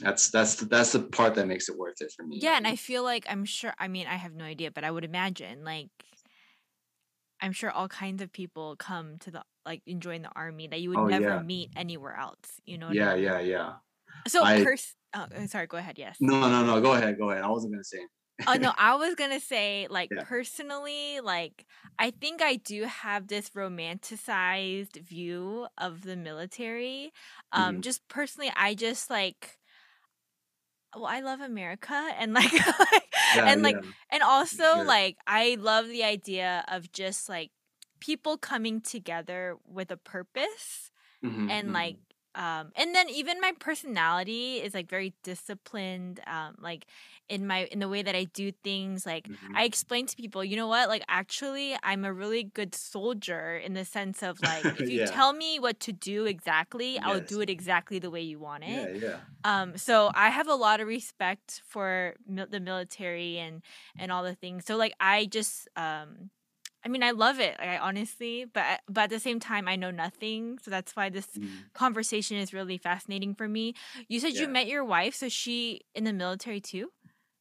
that's 0.00 0.30
that's 0.30 0.56
the, 0.56 0.64
that's 0.66 0.92
the 0.92 1.00
part 1.00 1.34
that 1.34 1.46
makes 1.46 1.68
it 1.68 1.76
worth 1.78 2.00
it 2.00 2.12
for 2.14 2.24
me 2.24 2.38
Yeah, 2.40 2.56
and 2.56 2.66
I 2.66 2.76
feel 2.76 3.02
like 3.02 3.24
I'm 3.28 3.44
sure. 3.44 3.72
I 3.78 3.88
mean, 3.88 4.06
I 4.06 4.16
have 4.16 4.34
no 4.34 4.44
idea, 4.44 4.70
but 4.70 4.84
I 4.84 4.90
would 4.90 5.04
imagine 5.04 5.64
like 5.64 5.90
I'm 7.42 7.52
sure 7.52 7.70
all 7.70 7.88
kinds 7.88 8.22
of 8.22 8.32
people 8.32 8.76
come 8.76 9.18
to 9.20 9.30
the 9.32 9.44
like 9.66 9.82
enjoying 9.86 10.22
the 10.22 10.30
army 10.36 10.68
that 10.68 10.80
you 10.80 10.90
would 10.90 11.00
Oh, 11.00 11.08
never 11.08 11.36
yeah. 11.36 11.40
meet 11.40 11.70
anywhere 11.76 12.16
else. 12.16 12.60
You 12.66 12.78
know? 12.78 12.88
I 12.88 12.94
yeah 12.94 12.94
mean? 12.94 13.16
yeah 13.16 13.38
yeah 13.40 13.78
So 14.28 14.44
I- 14.44 14.54
pers- 14.54 14.96
oh, 15.14 15.26
uh, 15.34 15.46
sorry. 15.46 15.66
Go 15.66 15.76
ahead. 15.78 15.98
Yes. 15.98 16.20
no 16.20 16.48
no 16.48 16.64
no 16.64 16.80
go 16.80 16.92
ahead 16.94 17.18
go 17.18 17.30
ahead 17.30 17.42
i 17.44 17.48
wasn't 17.48 17.72
gonna 17.72 17.84
say 17.84 18.06
oh 18.46 18.54
no, 18.56 18.72
I 18.76 18.96
was 18.96 19.14
gonna 19.14 19.40
say 19.40 19.86
like 19.90 20.10
Yeah. 20.10 20.24
personally, 20.24 21.20
like 21.20 21.66
I 21.98 22.10
think 22.10 22.42
I 22.42 22.56
do 22.56 22.84
have 22.84 23.28
this 23.28 23.50
romanticized 23.50 24.96
view 25.00 25.68
of 25.78 26.02
the 26.02 26.16
military. 26.16 27.12
Um, 27.52 27.80
Mhm. 27.80 27.82
just 27.82 28.06
personally, 28.08 28.52
I 28.56 28.74
just 28.74 29.10
like. 29.10 29.58
Well, 30.94 31.06
I 31.06 31.20
love 31.20 31.40
America 31.40 31.94
and 32.18 32.32
like, 32.34 32.52
yeah, 33.32 33.46
and 33.46 33.62
like 33.62 33.78
yeah. 33.78 33.92
and 34.10 34.22
also 34.22 34.64
sure. 34.70 34.86
like 34.86 35.16
I 35.26 35.56
love 35.60 35.88
the 35.88 36.04
idea 36.04 36.64
of 36.68 36.92
just 36.92 37.28
like 37.28 37.50
people 38.00 38.36
coming 38.36 38.80
together 38.80 39.56
with 39.66 39.90
a 39.90 39.96
purpose 39.96 40.90
Mhm, 41.22 41.48
and 41.48 41.72
mhm. 41.72 41.72
like 41.72 41.96
um 42.34 42.70
and 42.76 42.94
then 42.94 43.08
even 43.10 43.40
my 43.40 43.52
personality 43.60 44.56
is 44.56 44.74
like 44.74 44.88
very 44.88 45.12
disciplined 45.22 46.20
um 46.26 46.54
like 46.60 46.86
in 47.28 47.46
my 47.46 47.64
in 47.66 47.78
the 47.78 47.88
way 47.88 48.02
that 48.02 48.14
I 48.14 48.24
do 48.24 48.52
things 48.64 49.04
like 49.06 49.28
Mhm. 49.28 49.36
I 49.54 49.64
explain 49.64 50.06
to 50.06 50.16
people 50.16 50.44
you 50.44 50.56
know 50.56 50.68
what? 50.68 50.88
Like 50.88 51.04
actually 51.08 51.76
I'm 51.82 52.04
a 52.04 52.12
really 52.12 52.44
good 52.44 52.74
soldier 52.74 53.56
in 53.56 53.74
the 53.74 53.84
sense 53.84 54.22
of 54.22 54.42
like 54.42 54.70
if 54.74 54.88
you 54.90 54.98
Yeah. 55.00 55.06
tell 55.06 55.32
me 55.32 55.58
what 55.60 55.80
to 55.80 55.92
do 55.92 56.26
exactly 56.26 56.98
I'll 57.00 57.20
do 57.20 57.40
it 57.40 57.50
exactly 57.50 57.98
the 57.98 58.10
way 58.10 58.22
you 58.22 58.38
want 58.38 58.64
it. 58.64 58.90
Yeah 58.90 58.98
yeah. 59.08 59.20
Um 59.44 59.76
so 59.76 60.10
i 60.14 60.30
have 60.30 60.48
a 60.48 60.54
lot 60.54 60.80
of 60.80 60.86
respect 60.88 61.62
for 61.66 62.14
mil- 62.26 62.46
the 62.50 62.60
military 62.60 63.38
and 63.38 63.62
and 63.98 64.10
all 64.12 64.22
the 64.22 64.34
things. 64.34 64.64
So 64.66 64.76
like 64.76 64.94
i 65.00 65.26
just 65.26 65.68
um 65.76 66.30
i 66.84 66.88
mean 66.88 67.02
i 67.02 67.10
love 67.10 67.38
it 67.40 67.56
like, 67.58 67.68
i 67.68 67.78
honestly 67.78 68.44
but 68.44 68.80
but 68.88 69.04
at 69.04 69.10
the 69.10 69.20
same 69.20 69.38
time 69.40 69.68
i 69.68 69.76
know 69.76 69.90
nothing 69.90 70.58
so 70.58 70.70
that's 70.70 70.94
why 70.96 71.08
this 71.08 71.26
Mhm. 71.38 71.64
conversation 71.74 72.36
is 72.36 72.52
really 72.52 72.78
fascinating 72.78 73.34
for 73.34 73.48
me. 73.48 73.74
You 74.08 74.20
said 74.20 74.34
you 74.34 74.48
met 74.48 74.66
your 74.66 74.84
wife 74.84 75.14
so 75.14 75.28
she 75.28 75.82
in 75.94 76.04
the 76.04 76.12
military 76.12 76.60
too? 76.60 76.92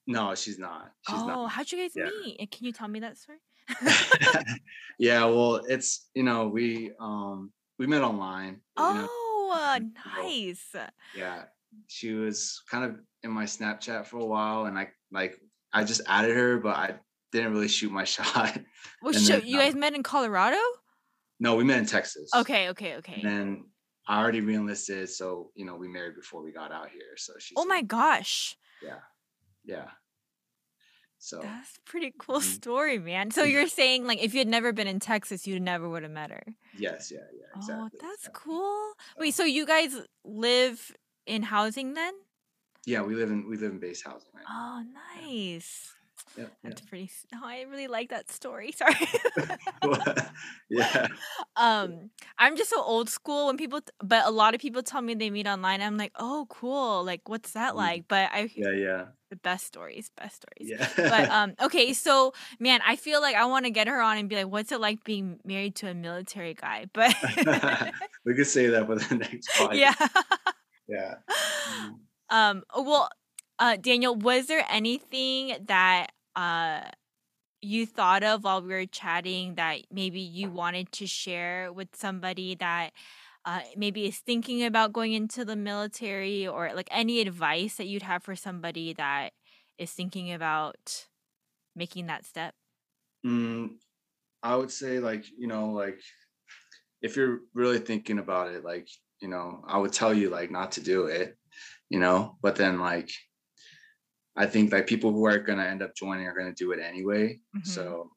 No 0.07 0.35
she's 0.35 0.57
not 0.59 0.91
she's 1.01 1.23
oh 1.23 1.43
not 1.43 1.51
how'd 1.51 1.71
you 1.71 1.77
guys 1.79 1.95
Yeah. 1.95 2.05
meet? 2.05 2.51
Can 2.51 2.65
you 2.65 2.71
tell 2.71 2.87
me 2.87 2.99
that 3.01 3.17
story? 3.17 3.39
Yeah 4.99 5.25
well 5.25 5.55
it's 5.67 6.09
you 6.13 6.23
know 6.23 6.47
we 6.47 6.91
um 6.99 7.51
we 7.79 7.87
met 7.87 8.01
online 8.01 8.61
oh 8.77 9.75
you 9.77 9.81
know, 9.83 9.89
nice. 10.23 10.75
yeah 11.13 11.43
she 11.87 12.13
was 12.13 12.61
kind 12.69 12.85
of 12.85 12.99
in 13.23 13.31
my 13.31 13.45
snapchat 13.45 14.05
for 14.05 14.17
a 14.19 14.25
while 14.25 14.65
and 14.65 14.77
i 14.77 14.89
like 15.11 15.39
i 15.73 15.83
just 15.83 16.01
added 16.07 16.35
her 16.35 16.57
but 16.59 16.75
i 16.75 16.99
didn't 17.31 17.51
really 17.51 17.67
shoot 17.67 17.91
my 17.91 18.03
shot 18.15 18.59
well, 19.01 19.13
so 19.13 19.37
then, 19.37 19.47
you 19.47 19.57
um, 19.57 19.63
guys 19.65 19.75
met 19.75 19.93
in 19.93 20.03
colorado 20.03 20.57
no 21.39 21.55
we 21.55 21.63
met 21.63 21.79
in 21.79 21.85
texas 21.85 22.29
okay 22.35 22.69
okay 22.69 22.95
okay 22.97 23.13
and 23.21 23.25
then 23.25 23.65
i 24.07 24.19
already 24.19 24.41
reenlisted 24.41 25.09
so 25.09 25.51
you 25.55 25.65
know 25.65 25.75
we 25.75 25.87
married 25.87 26.15
before 26.15 26.43
we 26.43 26.51
got 26.51 26.71
out 26.71 26.89
here 26.89 27.15
so 27.17 27.33
she's 27.39 27.55
oh 27.57 27.65
my 27.65 27.81
gosh 27.81 28.55
yeah 28.81 28.99
yeah 29.65 29.87
so 31.23 31.39
That's 31.43 31.77
a 31.77 31.81
pretty 31.81 32.13
cool 32.17 32.39
Mhm. 32.39 32.55
story, 32.55 32.97
man. 32.97 33.29
So 33.29 33.43
you're 33.43 33.67
saying 33.67 34.07
like 34.07 34.17
if 34.23 34.33
you 34.33 34.39
had 34.39 34.47
never 34.47 34.73
been 34.73 34.87
in 34.87 34.99
Texas, 34.99 35.45
you 35.45 35.59
never 35.59 35.87
would 35.87 36.01
have 36.01 36.11
met 36.11 36.31
her. 36.31 36.43
yes 36.73 37.11
yeah 37.11 37.19
yeah 37.31 37.45
exactly 37.55 37.99
Oh, 38.01 38.07
that's 38.09 38.23
yeah. 38.23 38.31
cool. 38.33 38.93
Wait, 39.19 39.35
so 39.35 39.43
you 39.43 39.67
guys 39.67 39.95
live 40.25 40.91
in 41.27 41.43
housing 41.43 41.93
then? 41.93 42.13
yeah 42.87 43.03
we 43.03 43.13
live 43.13 43.29
in 43.29 43.47
we 43.47 43.55
live 43.57 43.71
in 43.71 43.77
base 43.79 44.01
housing 44.01 44.31
right 44.33 44.45
now. 44.49 44.81
Oh, 44.81 44.83
nice. 45.21 45.93
yeah, 45.93 46.00
That's 46.63 46.81
pretty. 46.81 47.05
s- 47.05 47.25
Oh, 47.35 47.41
I 47.43 47.61
really 47.69 47.87
like 47.87 48.09
that 48.09 48.31
story. 48.31 48.71
Sorry. 48.75 48.95
yeah. 49.83 50.29
yeah 50.69 51.07
um, 51.55 52.09
I'm 52.37 52.55
just 52.55 52.69
so 52.69 52.81
old 52.81 53.09
school 53.09 53.47
when 53.47 53.57
people, 53.57 53.81
but 54.03 54.25
a 54.25 54.31
lot 54.31 54.53
of 54.55 54.61
people 54.61 54.81
tell 54.83 55.01
me 55.01 55.13
they 55.13 55.29
meet 55.29 55.47
online. 55.47 55.81
I'm 55.81 55.97
like, 55.97 56.13
oh, 56.17 56.45
cool. 56.49 57.03
Like, 57.03 57.27
what's 57.27 57.51
that 57.51 57.73
Mm. 57.73 57.77
like? 57.77 58.05
But 58.07 58.29
I 58.31 58.49
yeah 58.55 58.71
yeah 58.71 59.05
the 59.29 59.35
best 59.37 59.65
stories, 59.65 60.11
best 60.17 60.35
stories. 60.43 60.69
yeah 60.69 60.87
but 60.97 61.29
um 61.37 61.53
okay 61.61 61.93
so 61.93 62.33
man 62.59 62.81
i 62.85 62.97
feel 62.97 63.21
like 63.21 63.33
i 63.35 63.45
want 63.45 63.63
to 63.63 63.71
get 63.71 63.87
her 63.87 64.01
on 64.01 64.17
and 64.17 64.27
be 64.27 64.35
like 64.35 64.47
what's 64.51 64.73
it 64.73 64.81
like 64.81 65.01
being 65.05 65.39
married 65.45 65.73
to 65.73 65.87
a 65.87 65.93
military 65.93 66.53
guy 66.53 66.85
but 66.93 67.15
we 68.25 68.35
could 68.35 68.45
say 68.47 68.67
that 68.67 68.85
for 68.87 68.95
the 68.95 69.15
next 69.15 69.47
podcast. 69.51 69.75
yeah 69.77 69.93
yeah 70.87 71.13
Mm. 71.69 71.95
um 72.29 72.63
well 72.75 73.07
uh 73.61 73.77
daniel 73.77 74.15
was 74.15 74.47
there 74.47 74.65
anything 74.69 75.55
that 75.65 76.07
uh 76.35 76.81
you 77.61 77.85
thought 77.85 78.23
of 78.23 78.43
while 78.43 78.61
we 78.61 78.69
were 78.69 78.85
chatting 78.85 79.55
that 79.55 79.81
maybe 79.91 80.19
you 80.19 80.49
wanted 80.49 80.91
to 80.91 81.07
share 81.07 81.71
with 81.71 81.89
somebody 81.95 82.55
that 82.55 82.91
uh, 83.45 83.61
maybe 83.75 84.05
is 84.05 84.19
thinking 84.19 84.63
about 84.63 84.93
going 84.93 85.13
into 85.13 85.43
the 85.45 85.55
military 85.55 86.47
or 86.47 86.73
like 86.73 86.87
any 86.91 87.21
advice 87.21 87.75
that 87.75 87.87
you'd 87.87 88.03
have 88.03 88.23
for 88.23 88.35
somebody 88.35 88.93
that 88.93 89.33
is 89.77 89.91
thinking 89.91 90.31
about 90.31 91.07
making 91.75 92.07
that 92.07 92.25
step? 92.25 92.53
Mm, 93.25 93.77
I 94.43 94.55
would 94.55 94.71
say 94.71 94.99
like 94.99 95.25
you 95.37 95.47
know 95.47 95.71
like 95.71 95.99
if 97.01 97.15
you're 97.15 97.41
really 97.53 97.79
thinking 97.79 98.19
about 98.19 98.51
it 98.51 98.63
like 98.63 98.87
you 99.21 99.27
know 99.27 99.63
I 99.67 99.77
would 99.77 99.93
tell 99.93 100.13
you 100.13 100.29
like 100.29 100.51
not 100.51 100.73
to 100.73 100.81
do 100.81 101.05
it 101.05 101.37
you 101.89 101.99
know 101.99 102.37
but 102.41 102.55
then 102.55 102.79
like 102.79 103.11
I 104.35 104.45
think 104.47 104.71
like 104.71 104.87
people 104.87 105.11
who 105.11 105.25
are 105.25 105.39
gonna 105.39 105.65
end 105.65 105.81
up 105.83 105.95
joining 105.95 106.27
are 106.27 106.37
gonna 106.37 106.53
do 106.53 106.71
it 106.71 106.79
anyway. 106.79 107.39
Mhm. 107.55 107.65
so 107.65 108.11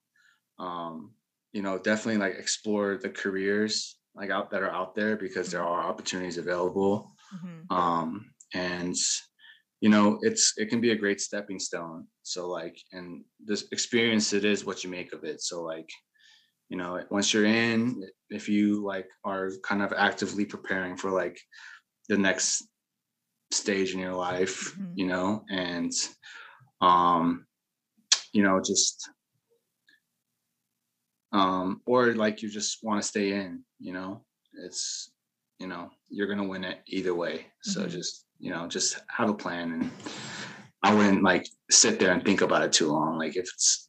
um 0.59 1.14
you 1.53 1.62
know 1.62 1.79
definitely 1.79 2.18
like 2.18 2.37
explore 2.38 2.96
the 2.98 3.11
careers 3.11 3.98
like 4.14 4.31
out 4.31 4.50
that 4.50 4.62
are 4.62 4.70
out 4.70 4.94
there 4.94 5.16
because 5.16 5.50
there 5.50 5.62
are 5.62 5.83
opportunities 5.90 6.38
available. 6.38 7.12
Mhm. 7.35 7.70
um 7.70 8.09
and 8.55 8.96
you 9.81 9.88
know 9.90 10.18
it's 10.22 10.55
it 10.57 10.68
can 10.70 10.81
be 10.81 10.92
a 10.92 10.96
great 11.05 11.20
stepping 11.20 11.59
stone. 11.59 12.07
So 12.22 12.48
like 12.48 12.77
and 12.92 13.24
this 13.44 13.66
experience 13.72 14.33
it 14.33 14.44
is 14.44 14.64
what 14.64 14.85
you 14.85 14.90
make 14.90 15.12
of 15.12 15.24
it. 15.24 15.40
So 15.42 15.62
like 15.62 15.90
you 16.70 16.77
know 16.79 17.03
once 17.11 17.33
you're 17.35 17.44
in 17.46 18.03
if 18.31 18.48
you 18.48 18.85
like 18.85 19.09
are 19.24 19.50
kind 19.62 19.83
of 19.83 19.92
actively 19.92 20.44
preparing 20.46 20.96
for 20.96 21.11
like 21.11 21.38
the 22.09 22.16
next 22.18 22.66
stage 23.54 23.92
in 23.94 24.00
your 24.00 24.14
life 24.14 24.74
Mhm. 24.76 24.92
you 24.96 25.06
know 25.06 25.44
and 25.50 25.92
um 26.80 27.46
you 28.32 28.42
know 28.42 28.60
just 28.60 29.08
um 31.32 31.80
or 31.86 32.14
like 32.14 32.42
you 32.42 32.48
just 32.48 32.78
want 32.82 33.00
to 33.02 33.08
stay 33.08 33.32
in 33.32 33.64
you 33.80 33.92
know 33.92 34.24
it's 34.64 35.10
you 35.58 35.66
know 35.66 35.90
you're 36.08 36.26
gonna 36.28 36.44
win 36.52 36.64
it 36.64 36.78
either 36.86 37.14
way 37.14 37.46
so 37.62 37.82
Mhm. 37.84 37.90
just 37.90 38.26
you 38.38 38.50
know 38.52 38.66
just 38.68 39.00
have 39.08 39.28
a 39.30 39.34
plan 39.34 39.72
and 39.72 39.90
i 40.82 40.92
wouldn't 40.94 41.22
like 41.22 41.46
sit 41.70 41.98
there 41.98 42.12
and 42.12 42.24
think 42.24 42.40
about 42.40 42.62
it 42.64 42.72
too 42.72 42.88
long 42.88 43.18
like 43.18 43.36
if 43.36 43.44
it's 43.54 43.88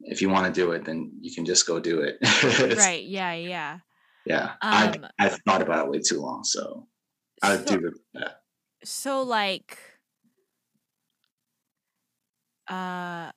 if 0.00 0.20
you 0.22 0.28
want 0.28 0.46
to 0.46 0.60
do 0.60 0.72
it 0.72 0.84
then 0.84 1.12
you 1.20 1.34
can 1.34 1.44
just 1.44 1.66
go 1.66 1.80
do 1.80 2.00
it 2.00 2.16
right. 2.78 3.04
Yeah. 3.04 3.32
Yeah. 3.34 3.78
yeah 4.26 4.46
Um, 4.62 5.06
i 5.18 5.26
i 5.26 5.28
thought 5.28 5.62
about 5.62 5.86
it 5.86 5.90
way 5.90 6.00
too 6.00 6.20
long 6.20 6.44
so 6.44 6.86
i 7.42 7.56
So- 7.56 7.64
do 7.78 7.92
that 8.14 8.40
So 8.86 9.22
like 9.22 9.78
uh 12.68 13.32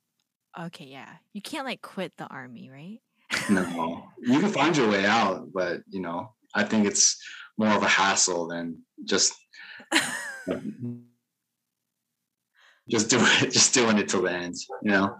okay, 0.58 0.84
yeah. 0.86 1.08
You 1.32 1.42
can't 1.42 1.66
like 1.66 1.82
quit 1.82 2.12
the 2.16 2.26
army, 2.26 2.70
right? 2.70 3.00
no 3.48 4.04
you 4.20 4.40
can 4.40 4.50
find 4.50 4.76
your 4.76 4.90
way 4.90 5.06
out 5.06 5.46
but 5.52 5.80
you 5.88 6.00
know 6.00 6.32
i 6.54 6.64
think 6.64 6.86
it's 6.86 7.22
more 7.58 7.68
of 7.68 7.82
a 7.82 7.88
hassle 7.88 8.48
than 8.48 8.76
just 9.04 9.32
just 12.88 13.08
do 13.08 13.18
it 13.20 13.50
just 13.52 13.72
doing 13.72 13.98
it 13.98 14.08
till 14.08 14.22
the 14.22 14.32
end 14.32 14.54
you 14.82 14.90
know 14.90 15.16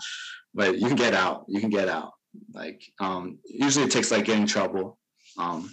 but 0.55 0.79
you 0.79 0.89
can 0.89 0.97
get 0.97 1.15
out 1.15 1.45
you 1.49 1.61
can 1.61 1.71
get 1.71 1.89
out 1.89 2.11
like 2.53 2.83
um 2.99 3.39
usually 3.45 3.85
it 3.85 3.91
takes 3.91 4.11
like 4.11 4.25
getting 4.25 4.47
trouble 4.47 4.99
um 5.39 5.71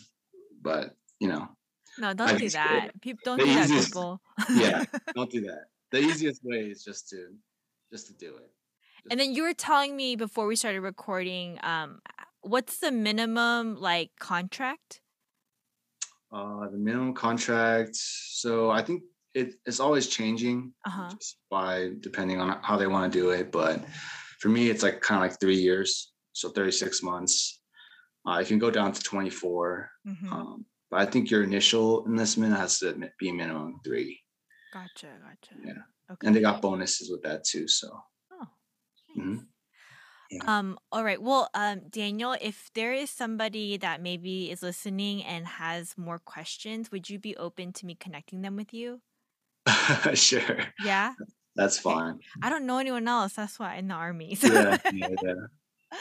but 0.61 0.91
you 1.19 1.27
know 1.27 1.47
no, 1.97 2.13
don't 2.13 2.29
I 2.29 2.37
do 2.37 2.49
that. 2.49 3.01
People 3.01 3.19
don't 3.23 3.39
the 3.39 3.45
do 3.45 3.53
that, 3.55 3.69
people. 3.69 4.21
yeah 4.55 4.83
don't 5.15 5.31
do 5.31 5.41
that 5.41 5.65
the 5.91 5.99
easiest 5.99 6.41
way 6.43 6.69
is 6.69 6.83
just 6.83 7.09
to 7.09 7.33
just 7.91 8.07
to 8.07 8.13
do 8.13 8.35
it 8.37 8.51
And 9.09 9.19
then 9.19 9.33
you 9.33 9.43
were 9.43 9.53
telling 9.53 9.95
me 9.95 10.15
before 10.17 10.47
we 10.47 10.55
started 10.57 10.81
recording, 10.81 11.59
um, 11.63 12.01
what's 12.41 12.79
the 12.79 12.91
minimum 12.91 13.75
like 13.79 14.11
contract? 14.19 15.01
uh 16.31 16.67
the 16.69 16.77
minimum 16.77 17.13
contract 17.13 17.95
so 17.95 18.69
i 18.69 18.81
think 18.81 19.01
it, 19.33 19.53
it's 19.65 19.79
always 19.79 20.07
changing 20.07 20.73
Uh 20.85 20.89
huh. 20.89 21.09
just 21.17 21.37
by 21.49 21.91
depending 22.01 22.41
on 22.41 22.59
how 22.63 22.75
they 22.75 22.87
want 22.87 23.11
to 23.11 23.19
do 23.19 23.29
it. 23.29 23.51
But 23.51 23.85
for 24.39 24.49
me, 24.49 24.69
it's 24.71 24.81
like 24.81 24.99
kind 24.99 25.23
of 25.23 25.29
like 25.29 25.39
three 25.39 25.57
years, 25.61 26.11
so 26.33 26.49
36 26.49 27.03
months. 27.03 27.61
Uh, 28.25 28.39
it 28.41 28.47
can 28.47 28.57
go 28.57 28.71
down 28.71 28.93
to 28.93 29.01
24. 29.03 29.91
hmm 30.03 30.33
Um, 30.33 30.65
but 30.89 30.99
I 31.01 31.05
think 31.05 31.29
your 31.31 31.43
initial 31.43 32.05
enlistment 32.05 32.55
has 32.55 32.79
to 32.79 32.93
be 33.19 33.31
minimum 33.31 33.79
three, 33.83 34.19
Gotcha. 34.73 35.07
Gotcha. 35.23 35.55
Yeah. 35.63 35.73
Okay. 36.11 36.27
and 36.27 36.35
they 36.35 36.41
got 36.41 36.61
bonuses 36.61 37.09
with 37.11 37.23
that 37.23 37.43
too. 37.43 37.67
So 37.67 37.89
Oh. 38.31 38.47
mhm. 39.17 39.47
Um, 40.45 40.77
all 40.91 41.03
right. 41.05 41.21
Well, 41.21 41.49
um, 41.53 41.87
Daniel, 41.89 42.35
if 42.41 42.69
there 42.75 42.91
is 42.93 43.09
somebody 43.09 43.77
that 43.77 44.01
maybe 44.01 44.51
is 44.51 44.61
listening 44.61 45.23
and 45.23 45.47
has 45.47 45.97
more 45.97 46.19
questions, 46.19 46.91
would 46.91 47.09
you 47.09 47.17
be 47.17 47.35
open 47.37 47.71
to 47.73 47.85
me 47.85 47.95
connecting 47.95 48.41
them 48.41 48.57
with 48.57 48.73
you? 48.73 48.99
sure, 50.13 50.59
Yeah. 50.83 51.13
that's 51.55 51.79
fine. 51.79 52.19
I 52.41 52.49
don't 52.49 52.65
know 52.65 52.77
anyone 52.77 53.07
else. 53.07 53.33
That's 53.33 53.57
why 53.57 53.75
in 53.75 53.87
the 53.87 53.95
army. 53.95 54.35
So. 54.39 54.47
Yeah, 54.51 54.77
yeah, 54.93 55.07
yeah. 55.23 55.33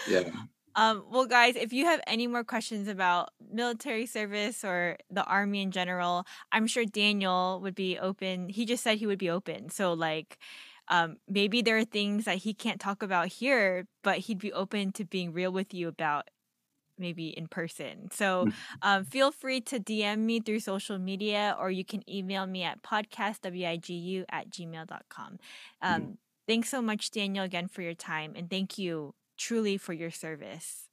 yeah. 0.08 0.30
Um, 0.76 1.04
well, 1.10 1.26
guys, 1.26 1.56
if 1.56 1.72
you 1.72 1.86
have 1.86 2.00
any 2.06 2.26
more 2.26 2.44
questions 2.44 2.86
about 2.88 3.30
military 3.52 4.06
service 4.06 4.62
or 4.64 4.98
the 5.10 5.24
army 5.24 5.62
in 5.62 5.70
general, 5.70 6.26
I'm 6.52 6.66
sure 6.66 6.84
Daniel 6.84 7.60
would 7.62 7.74
be 7.74 7.98
open. 7.98 8.50
He 8.50 8.66
just 8.66 8.84
said 8.84 8.98
he 8.98 9.06
would 9.06 9.18
be 9.18 9.30
open. 9.30 9.70
So, 9.70 9.94
like, 9.94 10.38
um, 10.88 11.16
maybe 11.28 11.62
there 11.62 11.78
are 11.78 11.84
things 11.84 12.26
that 12.26 12.38
he 12.38 12.54
can't 12.54 12.80
talk 12.80 13.02
about 13.02 13.28
here, 13.28 13.86
but 14.04 14.18
he'd 14.18 14.38
be 14.38 14.52
open 14.52 14.92
to 14.92 15.04
being 15.04 15.32
real 15.32 15.50
with 15.50 15.74
you 15.74 15.88
about 15.88 16.28
maybe 16.98 17.28
in 17.28 17.48
person. 17.48 18.10
So, 18.12 18.48
um, 18.82 19.04
feel 19.04 19.32
free 19.32 19.60
to 19.62 19.80
DM 19.80 20.20
me 20.20 20.40
through 20.40 20.60
social 20.60 20.98
media 20.98 21.56
or 21.58 21.70
you 21.70 21.84
can 21.84 22.08
email 22.10 22.46
me 22.46 22.62
at 22.64 22.82
podcastwigu 22.82 24.24
at 24.30 24.50
gmail.com. 24.50 25.38
Um, 25.82 26.18
Thanks 26.46 26.68
so 26.68 26.80
much, 26.80 27.10
Daniel, 27.10 27.44
again 27.44 27.66
for 27.66 27.82
your 27.82 27.94
time. 27.94 28.34
And 28.36 28.48
thank 28.48 28.78
you 28.78 29.14
truly 29.36 29.76
for 29.78 29.92
your 29.92 30.10
service. 30.10 30.88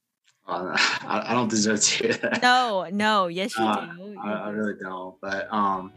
Uh, 0.46 0.76
I, 1.06 1.24
I 1.28 1.34
don't 1.34 1.48
deserve 1.48 1.80
to 1.80 1.90
hear 1.90 2.14
that. 2.14 2.42
No, 2.42 2.86
no, 2.92 3.26
yes, 3.28 3.56
you 3.58 3.64
Uh, 3.64 3.86
do. 3.86 4.18
I, 4.22 4.32
I 4.32 4.48
really 4.50 4.74
don't. 4.80 5.18
But 5.20 5.52
um, 5.52 5.92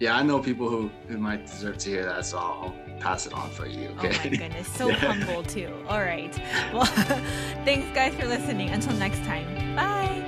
yeah, 0.00 0.16
I 0.16 0.22
know 0.22 0.38
people 0.40 0.68
who 0.68 0.90
who 1.08 1.18
might 1.18 1.46
deserve 1.46 1.78
to 1.78 1.90
hear 1.90 2.04
that, 2.04 2.24
so 2.24 2.38
I'll, 2.38 2.74
pass 2.98 3.26
it 3.26 3.32
on 3.32 3.48
for 3.50 3.64
you. 3.66 3.94
Oh 4.00 4.08
my 4.08 4.28
goodness, 4.28 4.66
so 4.76 4.88
Yeah. 4.88 4.96
humble 4.96 5.44
too. 5.44 5.72
All 5.88 6.00
right. 6.00 6.34
Well, 6.72 6.84
thanks 7.64 7.86
guys 7.94 8.12
for 8.14 8.26
listening. 8.26 8.70
Until 8.70 8.94
next 8.94 9.22
time. 9.24 9.46
Bye. 9.76 10.24